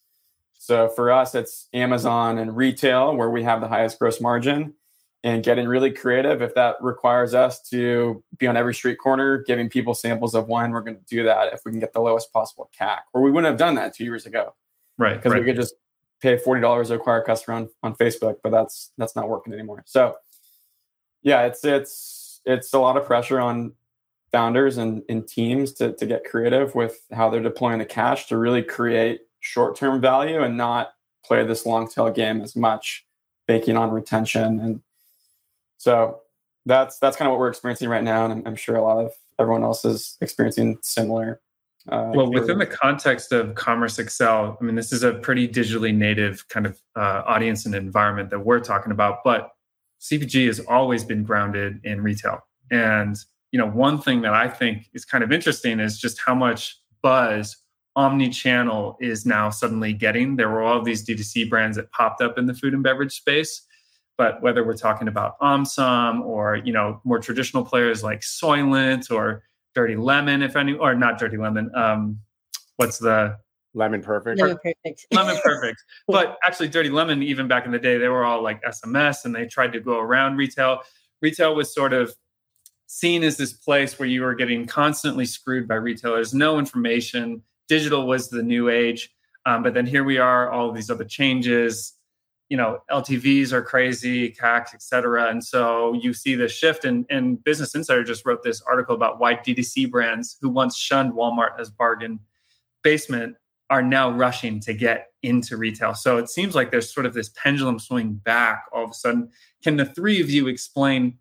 [0.58, 4.74] So for us, it's Amazon and retail where we have the highest gross margin
[5.22, 6.42] and getting really creative.
[6.42, 10.72] If that requires us to be on every street corner giving people samples of wine,
[10.72, 12.98] we're going to do that if we can get the lowest possible CAC.
[13.14, 14.54] Or we wouldn't have done that two years ago
[14.98, 15.14] Right.
[15.14, 15.40] because right.
[15.40, 15.74] we could just
[16.20, 19.52] pay forty dollars to acquire a customer on, on Facebook, but that's that's not working
[19.52, 19.84] anymore.
[19.86, 20.16] So
[21.22, 23.72] yeah, it's it's it's a lot of pressure on
[24.32, 28.36] founders and, and teams to, to get creative with how they're deploying the cash to
[28.36, 30.90] really create short-term value and not
[31.24, 33.06] play this long tail game as much,
[33.46, 34.60] banking on retention.
[34.60, 34.82] And
[35.78, 36.20] so
[36.66, 38.24] that's that's kind of what we're experiencing right now.
[38.24, 41.40] And I'm, I'm sure a lot of everyone else is experiencing similar.
[41.88, 45.94] Uh, well, within the context of Commerce Excel, I mean, this is a pretty digitally
[45.94, 49.20] native kind of uh, audience and environment that we're talking about.
[49.24, 49.52] But
[50.00, 53.16] CPG has always been grounded in retail, and
[53.52, 56.78] you know, one thing that I think is kind of interesting is just how much
[57.02, 57.56] buzz
[57.96, 60.36] omni-channel is now suddenly getting.
[60.36, 63.62] There were all these D2C brands that popped up in the food and beverage space,
[64.16, 69.42] but whether we're talking about OMSOM or you know more traditional players like Soylent or
[69.74, 71.70] Dirty Lemon, if any, or not Dirty Lemon.
[71.74, 72.20] Um,
[72.76, 73.36] what's the
[73.74, 74.40] Lemon perfect.
[74.40, 75.06] Lemon perfect.
[75.12, 75.82] Lemon Perfect?
[76.06, 79.34] but actually, Dirty Lemon, even back in the day, they were all like SMS, and
[79.34, 80.80] they tried to go around retail.
[81.20, 82.14] Retail was sort of
[82.86, 87.42] seen as this place where you were getting constantly screwed by retailers, no information.
[87.68, 89.10] Digital was the new age,
[89.44, 91.92] um, but then here we are, all of these other changes.
[92.48, 95.28] You know, LTVs are crazy, CAC, et cetera.
[95.28, 96.86] And so you see this shift.
[96.86, 101.12] And, and Business Insider just wrote this article about why DTC brands who once shunned
[101.12, 102.20] Walmart as bargain
[102.82, 103.36] basement
[103.70, 105.94] are now rushing to get into retail.
[105.94, 109.30] So it seems like there's sort of this pendulum swing back all of a sudden.
[109.62, 111.18] Can the three of you explain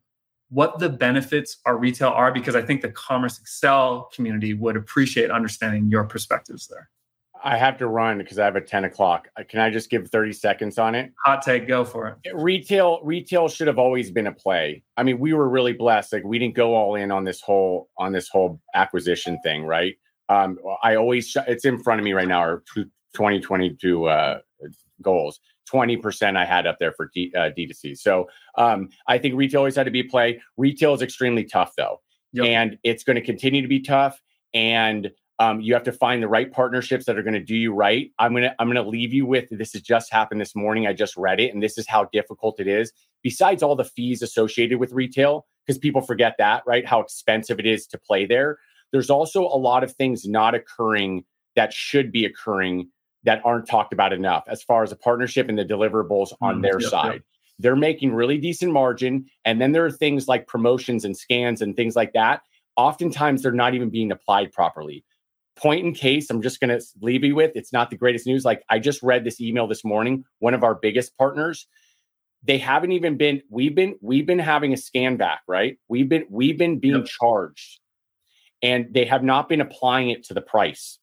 [0.49, 2.31] what the benefits are retail are?
[2.31, 6.89] Because I think the Commerce Excel community would appreciate understanding your perspectives there.
[7.43, 9.27] I have to run because I have a 10 o'clock.
[9.38, 11.13] Uh, Can I just give 30 seconds on it?
[11.25, 12.33] Hot take, go for it.
[12.33, 14.83] Retail, retail should have always been a play.
[14.95, 16.13] I mean, we were really blessed.
[16.13, 19.95] Like we didn't go all in on this whole on this whole acquisition thing, right?
[20.30, 22.40] Um, I always it's in front of me right now.
[22.40, 24.40] Our 2022 uh,
[25.02, 25.40] goals.
[25.72, 27.98] 20% I had up there for D, uh, D2C.
[27.98, 30.42] So um, I think retail always had to be play.
[30.56, 32.00] Retail is extremely tough though.
[32.34, 32.46] Yep.
[32.46, 34.22] And it's going to continue to be tough.
[34.54, 37.74] And um, you have to find the right partnerships that are going to do you
[37.74, 38.12] right.
[38.18, 40.88] I'm gonna I'm gonna leave you with this has just happened this morning.
[40.88, 42.92] I just read it, and this is how difficult it is.
[43.22, 46.88] Besides all the fees associated with retail, because people forget that, right?
[46.88, 48.58] How expensive it is to play there.
[48.91, 51.23] There's also a lot of things not occurring
[51.56, 52.89] that should be occurring
[53.23, 56.62] that aren't talked about enough as far as a partnership and the deliverables on Mm,
[56.62, 57.13] their yep, side.
[57.13, 57.21] yep.
[57.60, 59.26] They're making really decent margin.
[59.43, 62.41] And then there are things like promotions and scans and things like that.
[62.76, 65.04] Oftentimes they're not even being applied properly.
[65.56, 68.45] Point in case, I'm just going to leave you with it's not the greatest news.
[68.45, 71.65] Like I just read this email this morning, one of our biggest partners,
[72.44, 75.77] they haven't even been we've been we've been having a scan back, right?
[75.90, 77.06] We've been we've been being Yep.
[77.08, 77.79] charged
[78.62, 80.99] and they have not been applying it to the price.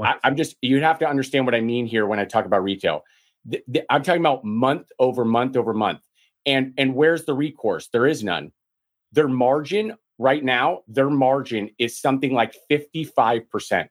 [0.00, 2.62] I, I'm just you have to understand what I mean here when I talk about
[2.62, 3.02] retail.
[3.50, 6.00] Th- th- I'm talking about month over month over month.
[6.46, 7.88] And and where's the recourse?
[7.88, 8.52] There is none.
[9.12, 13.88] Their margin right now, their margin is something like 55%.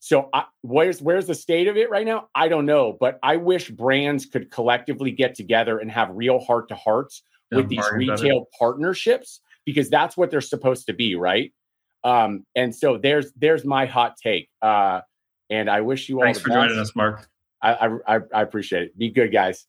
[0.00, 2.28] So I, where's where's the state of it right now?
[2.34, 6.68] I don't know, but I wish brands could collectively get together and have real heart
[6.68, 11.52] to hearts with these retail partnerships because that's what they're supposed to be, right?
[12.02, 14.48] Um, and so there's there's my hot take.
[14.60, 15.00] Uh,
[15.50, 16.24] and I wish you all.
[16.24, 16.56] Thanks for best.
[16.56, 17.28] joining us, Mark.
[17.62, 18.98] I, I I appreciate it.
[18.98, 19.66] Be good, guys.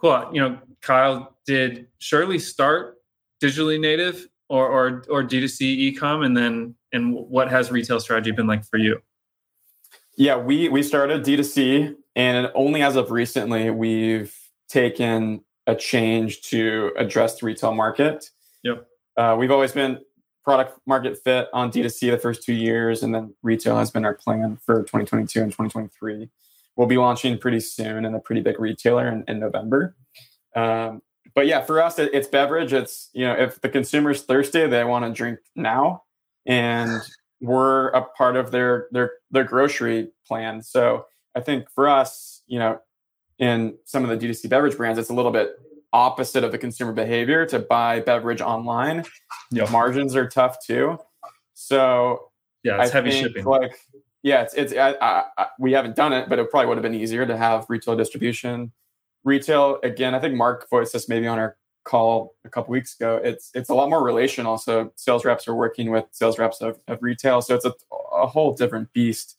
[0.00, 0.30] Cool.
[0.32, 2.98] You know, Kyle, did Surely start
[3.42, 8.46] digitally native or or or D2C ecom, and then and what has retail strategy been
[8.46, 9.00] like for you?
[10.16, 14.34] Yeah, we we started D2C, and only as of recently we've
[14.68, 18.30] taken a change to address the retail market.
[18.64, 18.86] Yep.
[19.16, 20.00] Uh, we've always been
[20.42, 24.14] product market fit on D2C the first two years, and then retail has been our
[24.14, 26.28] plan for 2022 and 2023.
[26.76, 29.96] We'll be launching pretty soon in a pretty big retailer in, in November.
[30.56, 31.02] Um,
[31.34, 32.72] but yeah, for us, it, it's beverage.
[32.72, 36.02] It's you know, if the consumer's thirsty, they want to drink now,
[36.46, 37.00] and
[37.40, 40.62] we're a part of their their their grocery plan.
[40.62, 42.80] So I think for us, you know,
[43.38, 45.50] in some of the D2C beverage brands, it's a little bit
[45.94, 49.04] opposite of the consumer behavior to buy beverage online.
[49.52, 49.70] Yep.
[49.70, 50.98] Margins are tough too.
[51.54, 52.30] So
[52.64, 53.44] yeah, it's I heavy shipping.
[53.44, 53.78] Like
[54.22, 56.82] yeah, it's it's I, I, I, we haven't done it, but it probably would have
[56.82, 58.72] been easier to have retail distribution.
[59.22, 63.20] Retail again, I think Mark voiced this maybe on our call a couple weeks ago.
[63.22, 64.58] It's it's a lot more relational.
[64.58, 67.72] So sales reps are working with sales reps of, of retail, so it's a,
[68.12, 69.36] a whole different beast.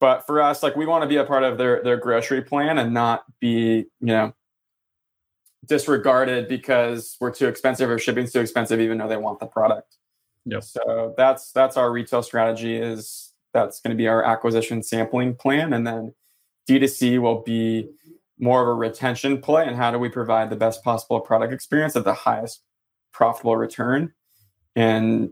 [0.00, 2.78] But for us, like we want to be a part of their their grocery plan
[2.78, 4.34] and not be you know
[5.66, 9.96] disregarded because we're too expensive or shipping's too expensive, even though they want the product.
[10.46, 10.64] Yep.
[10.64, 12.76] So that's that's our retail strategy.
[12.76, 16.14] Is that's going to be our acquisition sampling plan, and then
[16.68, 17.88] D2C will be
[18.38, 19.66] more of a retention play.
[19.66, 22.62] And how do we provide the best possible product experience at the highest
[23.12, 24.12] profitable return?
[24.76, 25.30] And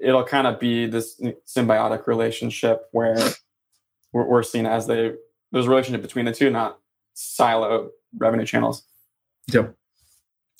[0.00, 3.18] it'll kind of be this symbiotic relationship where
[4.12, 5.18] we're, we're seen as the
[5.52, 6.78] there's a relationship between the two, not
[7.14, 8.84] silo revenue channels.
[9.52, 9.74] Yep.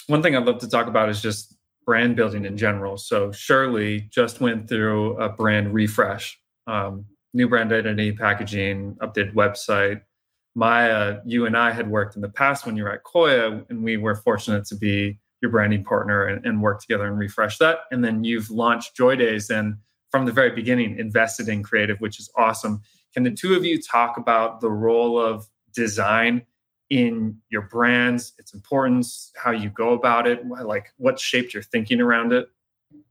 [0.07, 2.97] One thing I'd love to talk about is just brand building in general.
[2.97, 10.03] So Surely just went through a brand refresh, um, new brand identity, packaging, updated website.
[10.55, 13.85] Maya, you and I had worked in the past when you were at Koia, and
[13.85, 17.81] we were fortunate to be your branding partner and, and work together and refresh that.
[17.93, 19.77] And then you've launched Joy Days and
[20.11, 22.81] from the very beginning invested in creative, which is awesome.
[23.15, 26.43] Can the two of you talk about the role of design
[26.91, 32.01] in your brands, its importance, how you go about it, like what shaped your thinking
[32.01, 32.49] around it?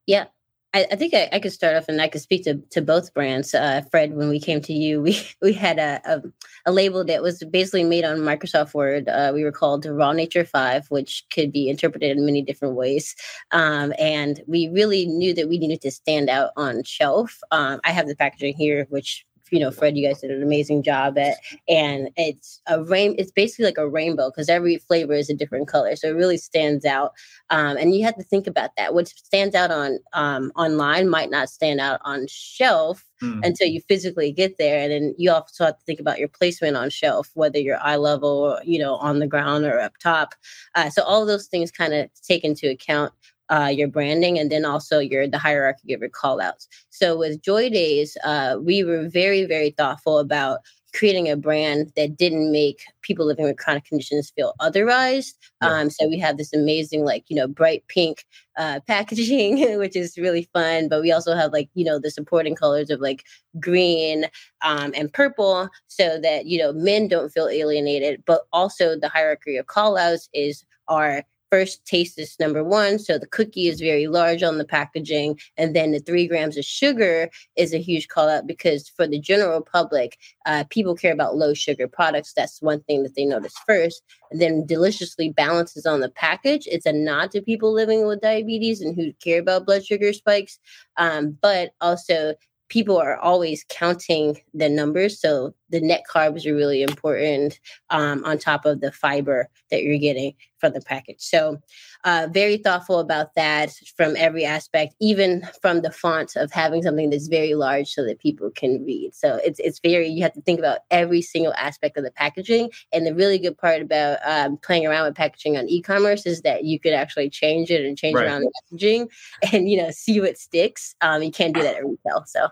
[0.06, 0.26] Yeah.
[0.74, 3.14] I, I think I, I, could start off and I could speak to, to both
[3.14, 3.56] brands.
[3.56, 6.22] Uh, Fred, when we came to you, we, we had a, a,
[6.66, 9.08] a label that was basically made on Microsoft Word.
[9.08, 13.16] Uh, we were called Raw Nature 5, which could be interpreted in many different ways.
[13.52, 17.40] Um, and we really knew that we needed to stand out on shelf.
[17.52, 20.84] Um, I have the packaging here, which you know, Fred, you guys did an amazing
[20.84, 21.38] job at.
[21.68, 23.16] And it's a rain.
[23.18, 26.38] It's basically like a rainbow because every flavor is a different color, so it really
[26.38, 27.14] stands out.
[27.50, 28.94] Um, and you have to think about that.
[28.94, 33.40] What stands out on um, online might not stand out on shelf mm.
[33.46, 36.78] until you physically get there, and then you also have to think about your placement
[36.78, 40.36] on shelf, whether you're eye level, or, you know, on the ground or up top.
[40.76, 43.14] Uh, so all those things kind of take into account
[43.50, 46.68] uh, your branding and then also your the hierarchy of your call outs.
[46.90, 50.60] So with Joy Days, uh, we were very, very thoughtful about
[50.94, 55.34] creating a brand that didn't make people living with chronic conditions feel otherwise.
[55.62, 55.70] Yeah.
[55.70, 58.26] Um, so we have this amazing, like, you know, bright pink
[58.58, 60.90] uh, packaging, which is really fun.
[60.90, 63.26] But we also have like, you know, the supporting colors of like
[63.60, 64.26] green
[64.64, 68.24] um, and purple so that, you know, men don't feel alienated.
[68.26, 73.00] But also the hierarchy of call outs is our first taste is number one.
[73.00, 75.40] So the cookie is very large on the packaging.
[75.58, 79.20] And then the three grams of sugar is a huge call out because for the
[79.20, 82.34] general public, uh, people care about low sugar products.
[82.34, 84.02] That's one thing that they notice first.
[84.32, 86.68] And then deliciously balances on the package.
[86.70, 90.60] It's a nod to people living with diabetes and who care about blood sugar spikes.
[90.98, 92.34] Um, but also
[92.70, 95.20] people are always counting the numbers.
[95.20, 99.98] So the net carbs are really important um, on top of the fiber that you're
[99.98, 101.22] getting from the package.
[101.22, 101.60] So
[102.04, 107.10] uh, very thoughtful about that from every aspect, even from the font of having something
[107.10, 109.14] that's very large so that people can read.
[109.14, 112.72] So it's it's very you have to think about every single aspect of the packaging.
[112.94, 116.64] And the really good part about um, playing around with packaging on e-commerce is that
[116.64, 118.26] you could actually change it and change right.
[118.26, 119.10] around the packaging
[119.54, 120.96] and you know see what sticks.
[121.02, 122.24] Um, you can't do that at retail.
[122.26, 122.50] So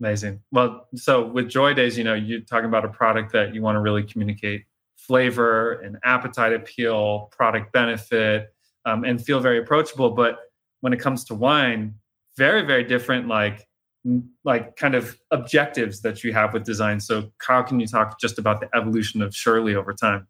[0.00, 0.40] Amazing.
[0.50, 3.76] Well, so with Joy Days, you know, you're talking about a product that you want
[3.76, 4.64] to really communicate
[5.06, 8.52] flavor and appetite appeal, product benefit,
[8.84, 10.10] um, and feel very approachable.
[10.10, 10.38] But
[10.80, 11.94] when it comes to wine,
[12.36, 13.66] very, very different, like
[14.44, 17.00] like kind of objectives that you have with design.
[17.00, 20.26] So, how can you talk just about the evolution of Surely over time?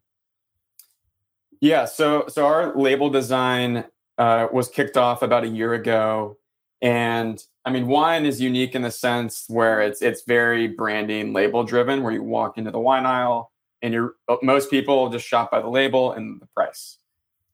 [1.61, 3.85] Yeah, so so our label design
[4.19, 6.37] uh, was kicked off about a year ago,
[6.83, 11.65] and I mean, wine is unique in the sense where it's it's very branding label
[11.65, 13.51] driven, where you walk into the wine aisle
[13.85, 16.99] and you're uh, most people just shop by the label and the price.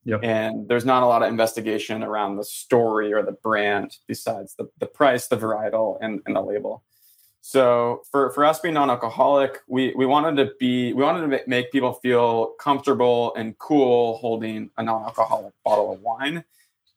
[0.05, 0.21] Yep.
[0.23, 4.67] And there's not a lot of investigation around the story or the brand besides the,
[4.79, 6.83] the price, the varietal, and, and the label.
[7.41, 11.71] So for, for us being non-alcoholic, we, we wanted to be we wanted to make
[11.71, 16.43] people feel comfortable and cool holding a non-alcoholic bottle of wine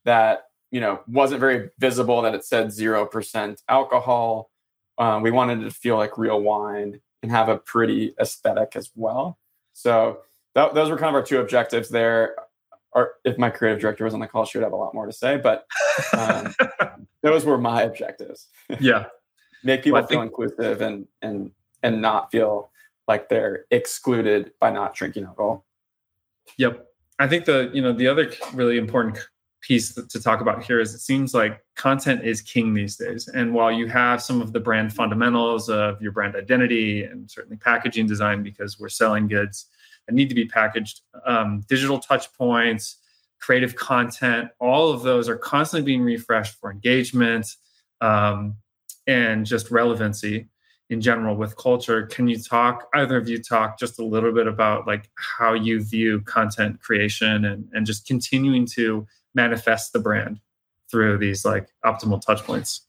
[0.04, 4.50] that you know wasn't very visible that it said zero percent alcohol.
[4.96, 8.90] Um, we wanted it to feel like real wine and have a pretty aesthetic as
[8.94, 9.38] well.
[9.72, 10.20] So
[10.54, 12.36] that, those were kind of our two objectives there
[12.92, 15.06] or if my creative director was on the call, she would have a lot more
[15.06, 15.36] to say.
[15.36, 15.66] But
[16.16, 16.54] um,
[17.22, 18.48] those were my objectives.
[18.78, 19.06] Yeah,
[19.64, 21.50] make people well, feel think- inclusive and and
[21.82, 22.70] and not feel
[23.08, 25.64] like they're excluded by not drinking alcohol.
[26.56, 26.86] Yep,
[27.18, 29.18] I think the you know the other really important
[29.64, 33.28] piece to talk about here is it seems like content is king these days.
[33.28, 37.56] And while you have some of the brand fundamentals of your brand identity and certainly
[37.56, 39.66] packaging design because we're selling goods
[40.06, 42.98] that need to be packaged, um, digital touch points,
[43.40, 47.46] creative content, all of those are constantly being refreshed for engagement
[48.02, 48.56] um,
[49.06, 50.46] and just relevancy
[50.90, 52.06] in general with culture.
[52.06, 55.82] Can you talk, either of you talk just a little bit about like how you
[55.82, 60.40] view content creation and, and just continuing to manifest the brand
[60.90, 62.86] through these like optimal touch points?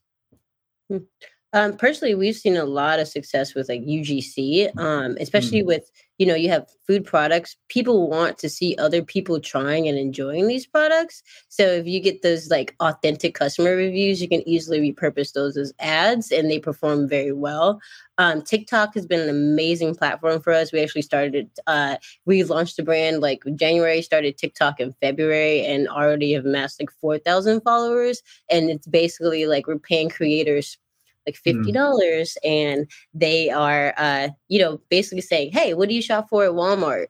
[0.89, 0.97] Hmm.
[1.55, 5.67] Um, personally, we've seen a lot of success with like UGC, um, especially mm.
[5.67, 7.55] with you know you have food products.
[7.69, 11.23] People want to see other people trying and enjoying these products.
[11.47, 15.71] So if you get those like authentic customer reviews, you can easily repurpose those as
[15.79, 17.79] ads, and they perform very well.
[18.17, 20.73] Um, TikTok has been an amazing platform for us.
[20.73, 25.87] We actually started, uh, we launched the brand like January, started TikTok in February, and
[25.87, 28.21] already have amassed like 4,000 followers.
[28.49, 30.77] And it's basically like we're paying creators
[31.25, 31.73] like fifty mm.
[31.73, 32.49] dollars, mm.
[32.49, 36.51] and they are, uh, you know, basically saying, "Hey, what do you shop for at
[36.51, 37.07] Walmart?"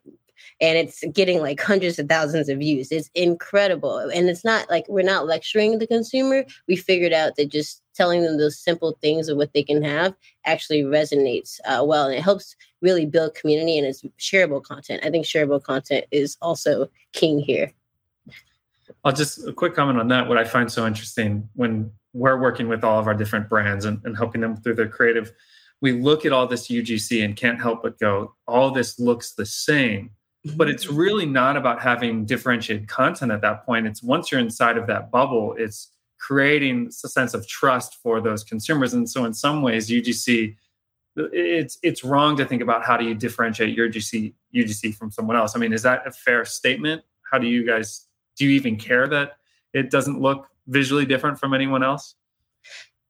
[0.61, 2.91] And it's getting like hundreds of thousands of views.
[2.91, 6.45] It's incredible, and it's not like we're not lecturing the consumer.
[6.67, 10.13] We figured out that just telling them those simple things of what they can have
[10.45, 13.77] actually resonates uh, well, and it helps really build community.
[13.77, 15.03] And it's shareable content.
[15.03, 17.71] I think shareable content is also king here.
[19.03, 20.27] I'll just a quick comment on that.
[20.27, 23.99] What I find so interesting when we're working with all of our different brands and,
[24.05, 25.31] and helping them through their creative
[25.81, 29.45] we look at all this UGC and can't help but go, all this looks the
[29.45, 30.11] same.
[30.55, 30.95] But it's mm-hmm.
[30.95, 33.87] really not about having differentiated content at that point.
[33.87, 38.43] It's once you're inside of that bubble, it's creating a sense of trust for those
[38.43, 38.93] consumers.
[38.93, 40.55] And so, in some ways, UGC,
[41.17, 45.35] it's it's wrong to think about how do you differentiate your UGC UGC from someone
[45.35, 45.55] else.
[45.55, 47.03] I mean, is that a fair statement?
[47.31, 48.05] How do you guys
[48.37, 49.37] do you even care that
[49.73, 52.15] it doesn't look visually different from anyone else?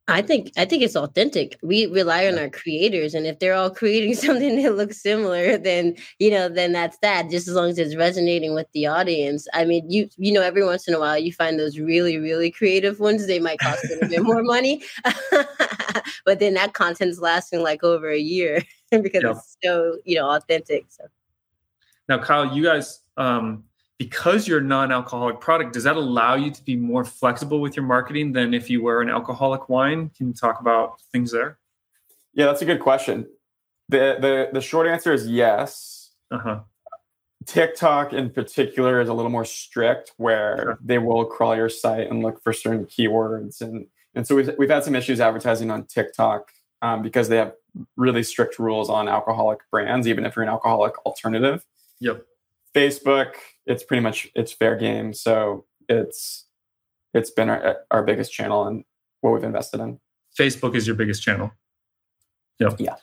[0.08, 1.58] I think I think it's authentic.
[1.64, 5.96] We rely on our creators, and if they're all creating something that looks similar, then
[6.20, 7.32] you know, then that's that.
[7.32, 9.48] Just as long as it's resonating with the audience.
[9.54, 12.52] I mean, you you know, every once in a while you find those really really
[12.52, 13.26] creative ones.
[13.26, 14.84] They might cost a little bit more money,
[16.26, 19.38] but then that content's lasting like over a year because yep.
[19.38, 20.86] it's so you know authentic.
[20.90, 21.06] So
[22.08, 23.64] now, Kyle, you guys um,
[23.98, 27.86] because you're a non-alcoholic product does that allow you to be more flexible with your
[27.86, 30.12] marketing than if you were an alcoholic wine?
[30.18, 31.58] Can you talk about things there?
[32.34, 33.28] Yeah that's a good question.
[33.90, 36.12] The the, the short answer is yes.
[36.32, 36.62] Uh-huh.
[37.46, 40.80] tiktok in particular is a little more strict where sure.
[40.84, 43.62] they will crawl your site and look for certain keywords.
[43.62, 43.86] And
[44.16, 47.54] and so we've, we've had some issues advertising on tiktok um, because they have
[47.96, 51.64] really strict rules on alcoholic brands even if you're an alcoholic alternative.
[52.00, 52.26] Yep.
[52.74, 53.36] Facebook
[53.66, 55.14] it's pretty much it's fair game.
[55.14, 56.46] So it's
[57.14, 58.84] it's been our, our biggest channel and
[59.22, 60.00] what we've invested in.
[60.38, 61.52] Facebook is your biggest channel.
[62.60, 62.76] Yep.
[62.80, 62.96] Yeah.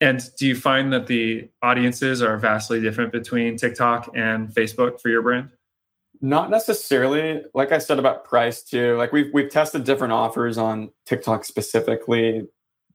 [0.00, 5.08] And do you find that the audiences are vastly different between TikTok and Facebook for
[5.08, 5.50] your brand?
[6.20, 7.42] Not necessarily.
[7.54, 8.96] Like I said about price too.
[8.96, 12.46] Like we've we've tested different offers on TikTok specifically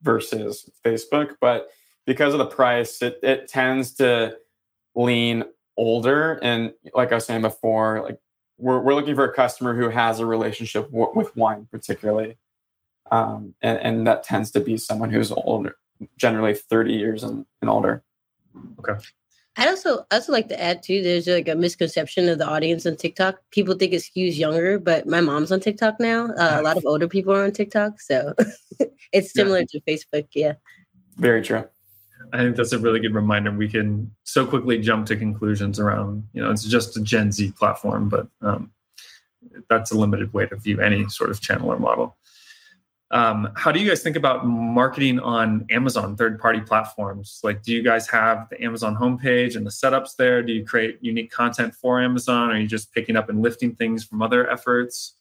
[0.02, 1.68] versus Facebook, but
[2.06, 4.36] because of the price, it, it tends to
[4.94, 5.44] lean
[5.76, 8.18] older and like i was saying before like
[8.58, 12.36] we're, we're looking for a customer who has a relationship w- with wine particularly
[13.10, 15.76] um, and, and that tends to be someone who's older
[16.16, 18.02] generally 30 years and, and older
[18.78, 18.98] okay
[19.56, 21.02] I'd also also like to add too.
[21.02, 23.36] There's like a misconception of the audience on TikTok.
[23.52, 26.26] People think it skews younger, but my mom's on TikTok now.
[26.32, 28.34] Uh, a lot of older people are on TikTok, so
[29.12, 29.66] it's similar yeah.
[29.70, 30.26] to Facebook.
[30.34, 30.54] Yeah,
[31.16, 31.64] very true.
[32.32, 33.50] I think that's a really good reminder.
[33.50, 37.52] We can so quickly jump to conclusions around, you know, it's just a Gen Z
[37.52, 38.70] platform, but um,
[39.68, 42.16] that's a limited way to view any sort of channel or model.
[43.10, 47.40] Um, how do you guys think about marketing on Amazon third party platforms?
[47.44, 50.42] Like, do you guys have the Amazon homepage and the setups there?
[50.42, 52.50] Do you create unique content for Amazon?
[52.50, 55.14] Or are you just picking up and lifting things from other efforts?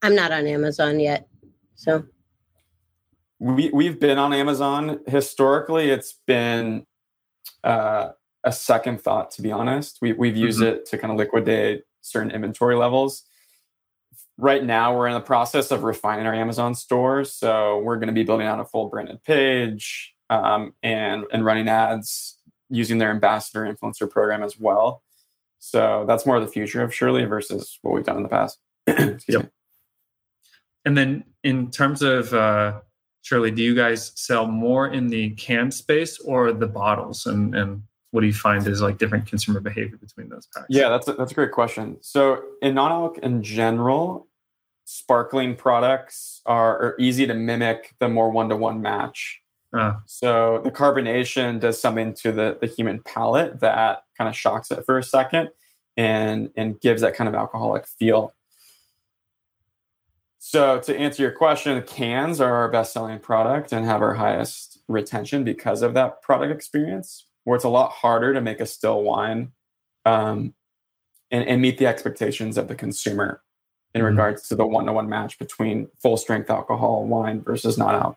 [0.00, 1.28] I'm not on Amazon yet.
[1.74, 2.04] So
[3.42, 5.00] we, we've been on Amazon.
[5.06, 6.86] Historically, it's been
[7.64, 8.10] uh,
[8.44, 9.98] a second thought, to be honest.
[10.00, 10.76] We, we've used mm-hmm.
[10.76, 13.24] it to kind of liquidate certain inventory levels
[14.38, 17.24] right now we're in the process of refining our Amazon store.
[17.24, 21.68] So we're going to be building out a full branded page um, and and running
[21.68, 22.38] ads
[22.70, 25.02] using their ambassador influencer program as well.
[25.58, 28.58] So that's more of the future of Surely versus what we've done in the past.
[28.86, 29.28] yep.
[29.28, 29.48] Me.
[30.84, 32.80] And then in terms of uh,
[33.22, 37.26] Surely, do you guys sell more in the canned space or the bottles?
[37.26, 40.66] And and what do you find is like different consumer behavior between those packs?
[40.68, 41.96] Yeah, that's a, that's a great question.
[42.02, 44.28] So in non-alc in general,
[44.84, 49.40] sparkling products are, are easy to mimic the more one-to-one match.
[49.72, 49.94] Uh.
[50.04, 54.84] So the carbonation does something to the, the human palate that kind of shocks it
[54.84, 55.48] for a second
[55.96, 58.34] and and gives that kind of alcoholic feel.
[60.44, 65.44] So to answer your question, cans are our best-selling product and have our highest retention
[65.44, 67.26] because of that product experience.
[67.44, 69.52] Where it's a lot harder to make a still wine
[70.04, 70.54] um,
[71.30, 73.40] and, and meet the expectations of the consumer
[73.94, 74.08] in mm-hmm.
[74.08, 78.16] regards to the one-to-one match between full strength alcohol wine versus non alcohol.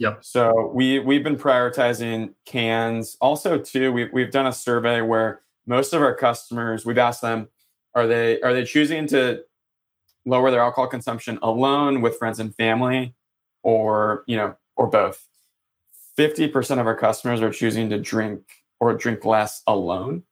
[0.00, 0.24] Yep.
[0.24, 3.16] So we we've been prioritizing cans.
[3.20, 7.48] Also, too, we've we've done a survey where most of our customers we've asked them,
[7.94, 9.44] are they are they choosing to
[10.28, 13.14] lower their alcohol consumption alone with friends and family,
[13.62, 15.26] or you know, or both?
[16.16, 18.42] Fifty percent of our customers are choosing to drink
[18.80, 20.22] or drink less alone.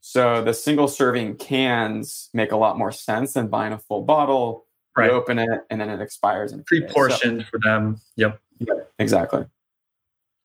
[0.00, 4.66] So the single serving cans make a lot more sense than buying a full bottle.
[4.96, 5.10] Right.
[5.10, 8.00] You open it and then it expires in pre-portioned so, for them.
[8.16, 8.40] Yep.
[8.60, 8.92] Yep.
[8.98, 9.44] Exactly.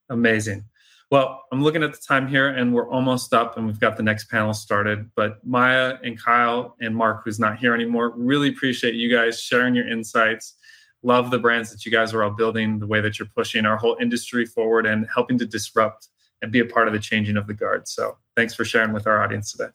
[0.10, 0.66] Amazing.
[1.12, 4.04] Well, I'm looking at the time here and we're almost up and we've got the
[4.04, 5.12] next panel started.
[5.14, 9.76] But Maya and Kyle and Mark, who's not here anymore, really appreciate you guys sharing
[9.76, 10.56] your insights.
[11.04, 13.76] Love the brands that you guys are all building, the way that you're pushing our
[13.76, 16.08] whole industry forward and helping to disrupt
[16.42, 17.90] and be a part of the changing of the guard.
[17.90, 19.72] So thanks for sharing with our audience today.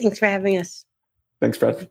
[0.00, 0.86] Thanks for having us.
[1.42, 1.90] Thanks, Fred.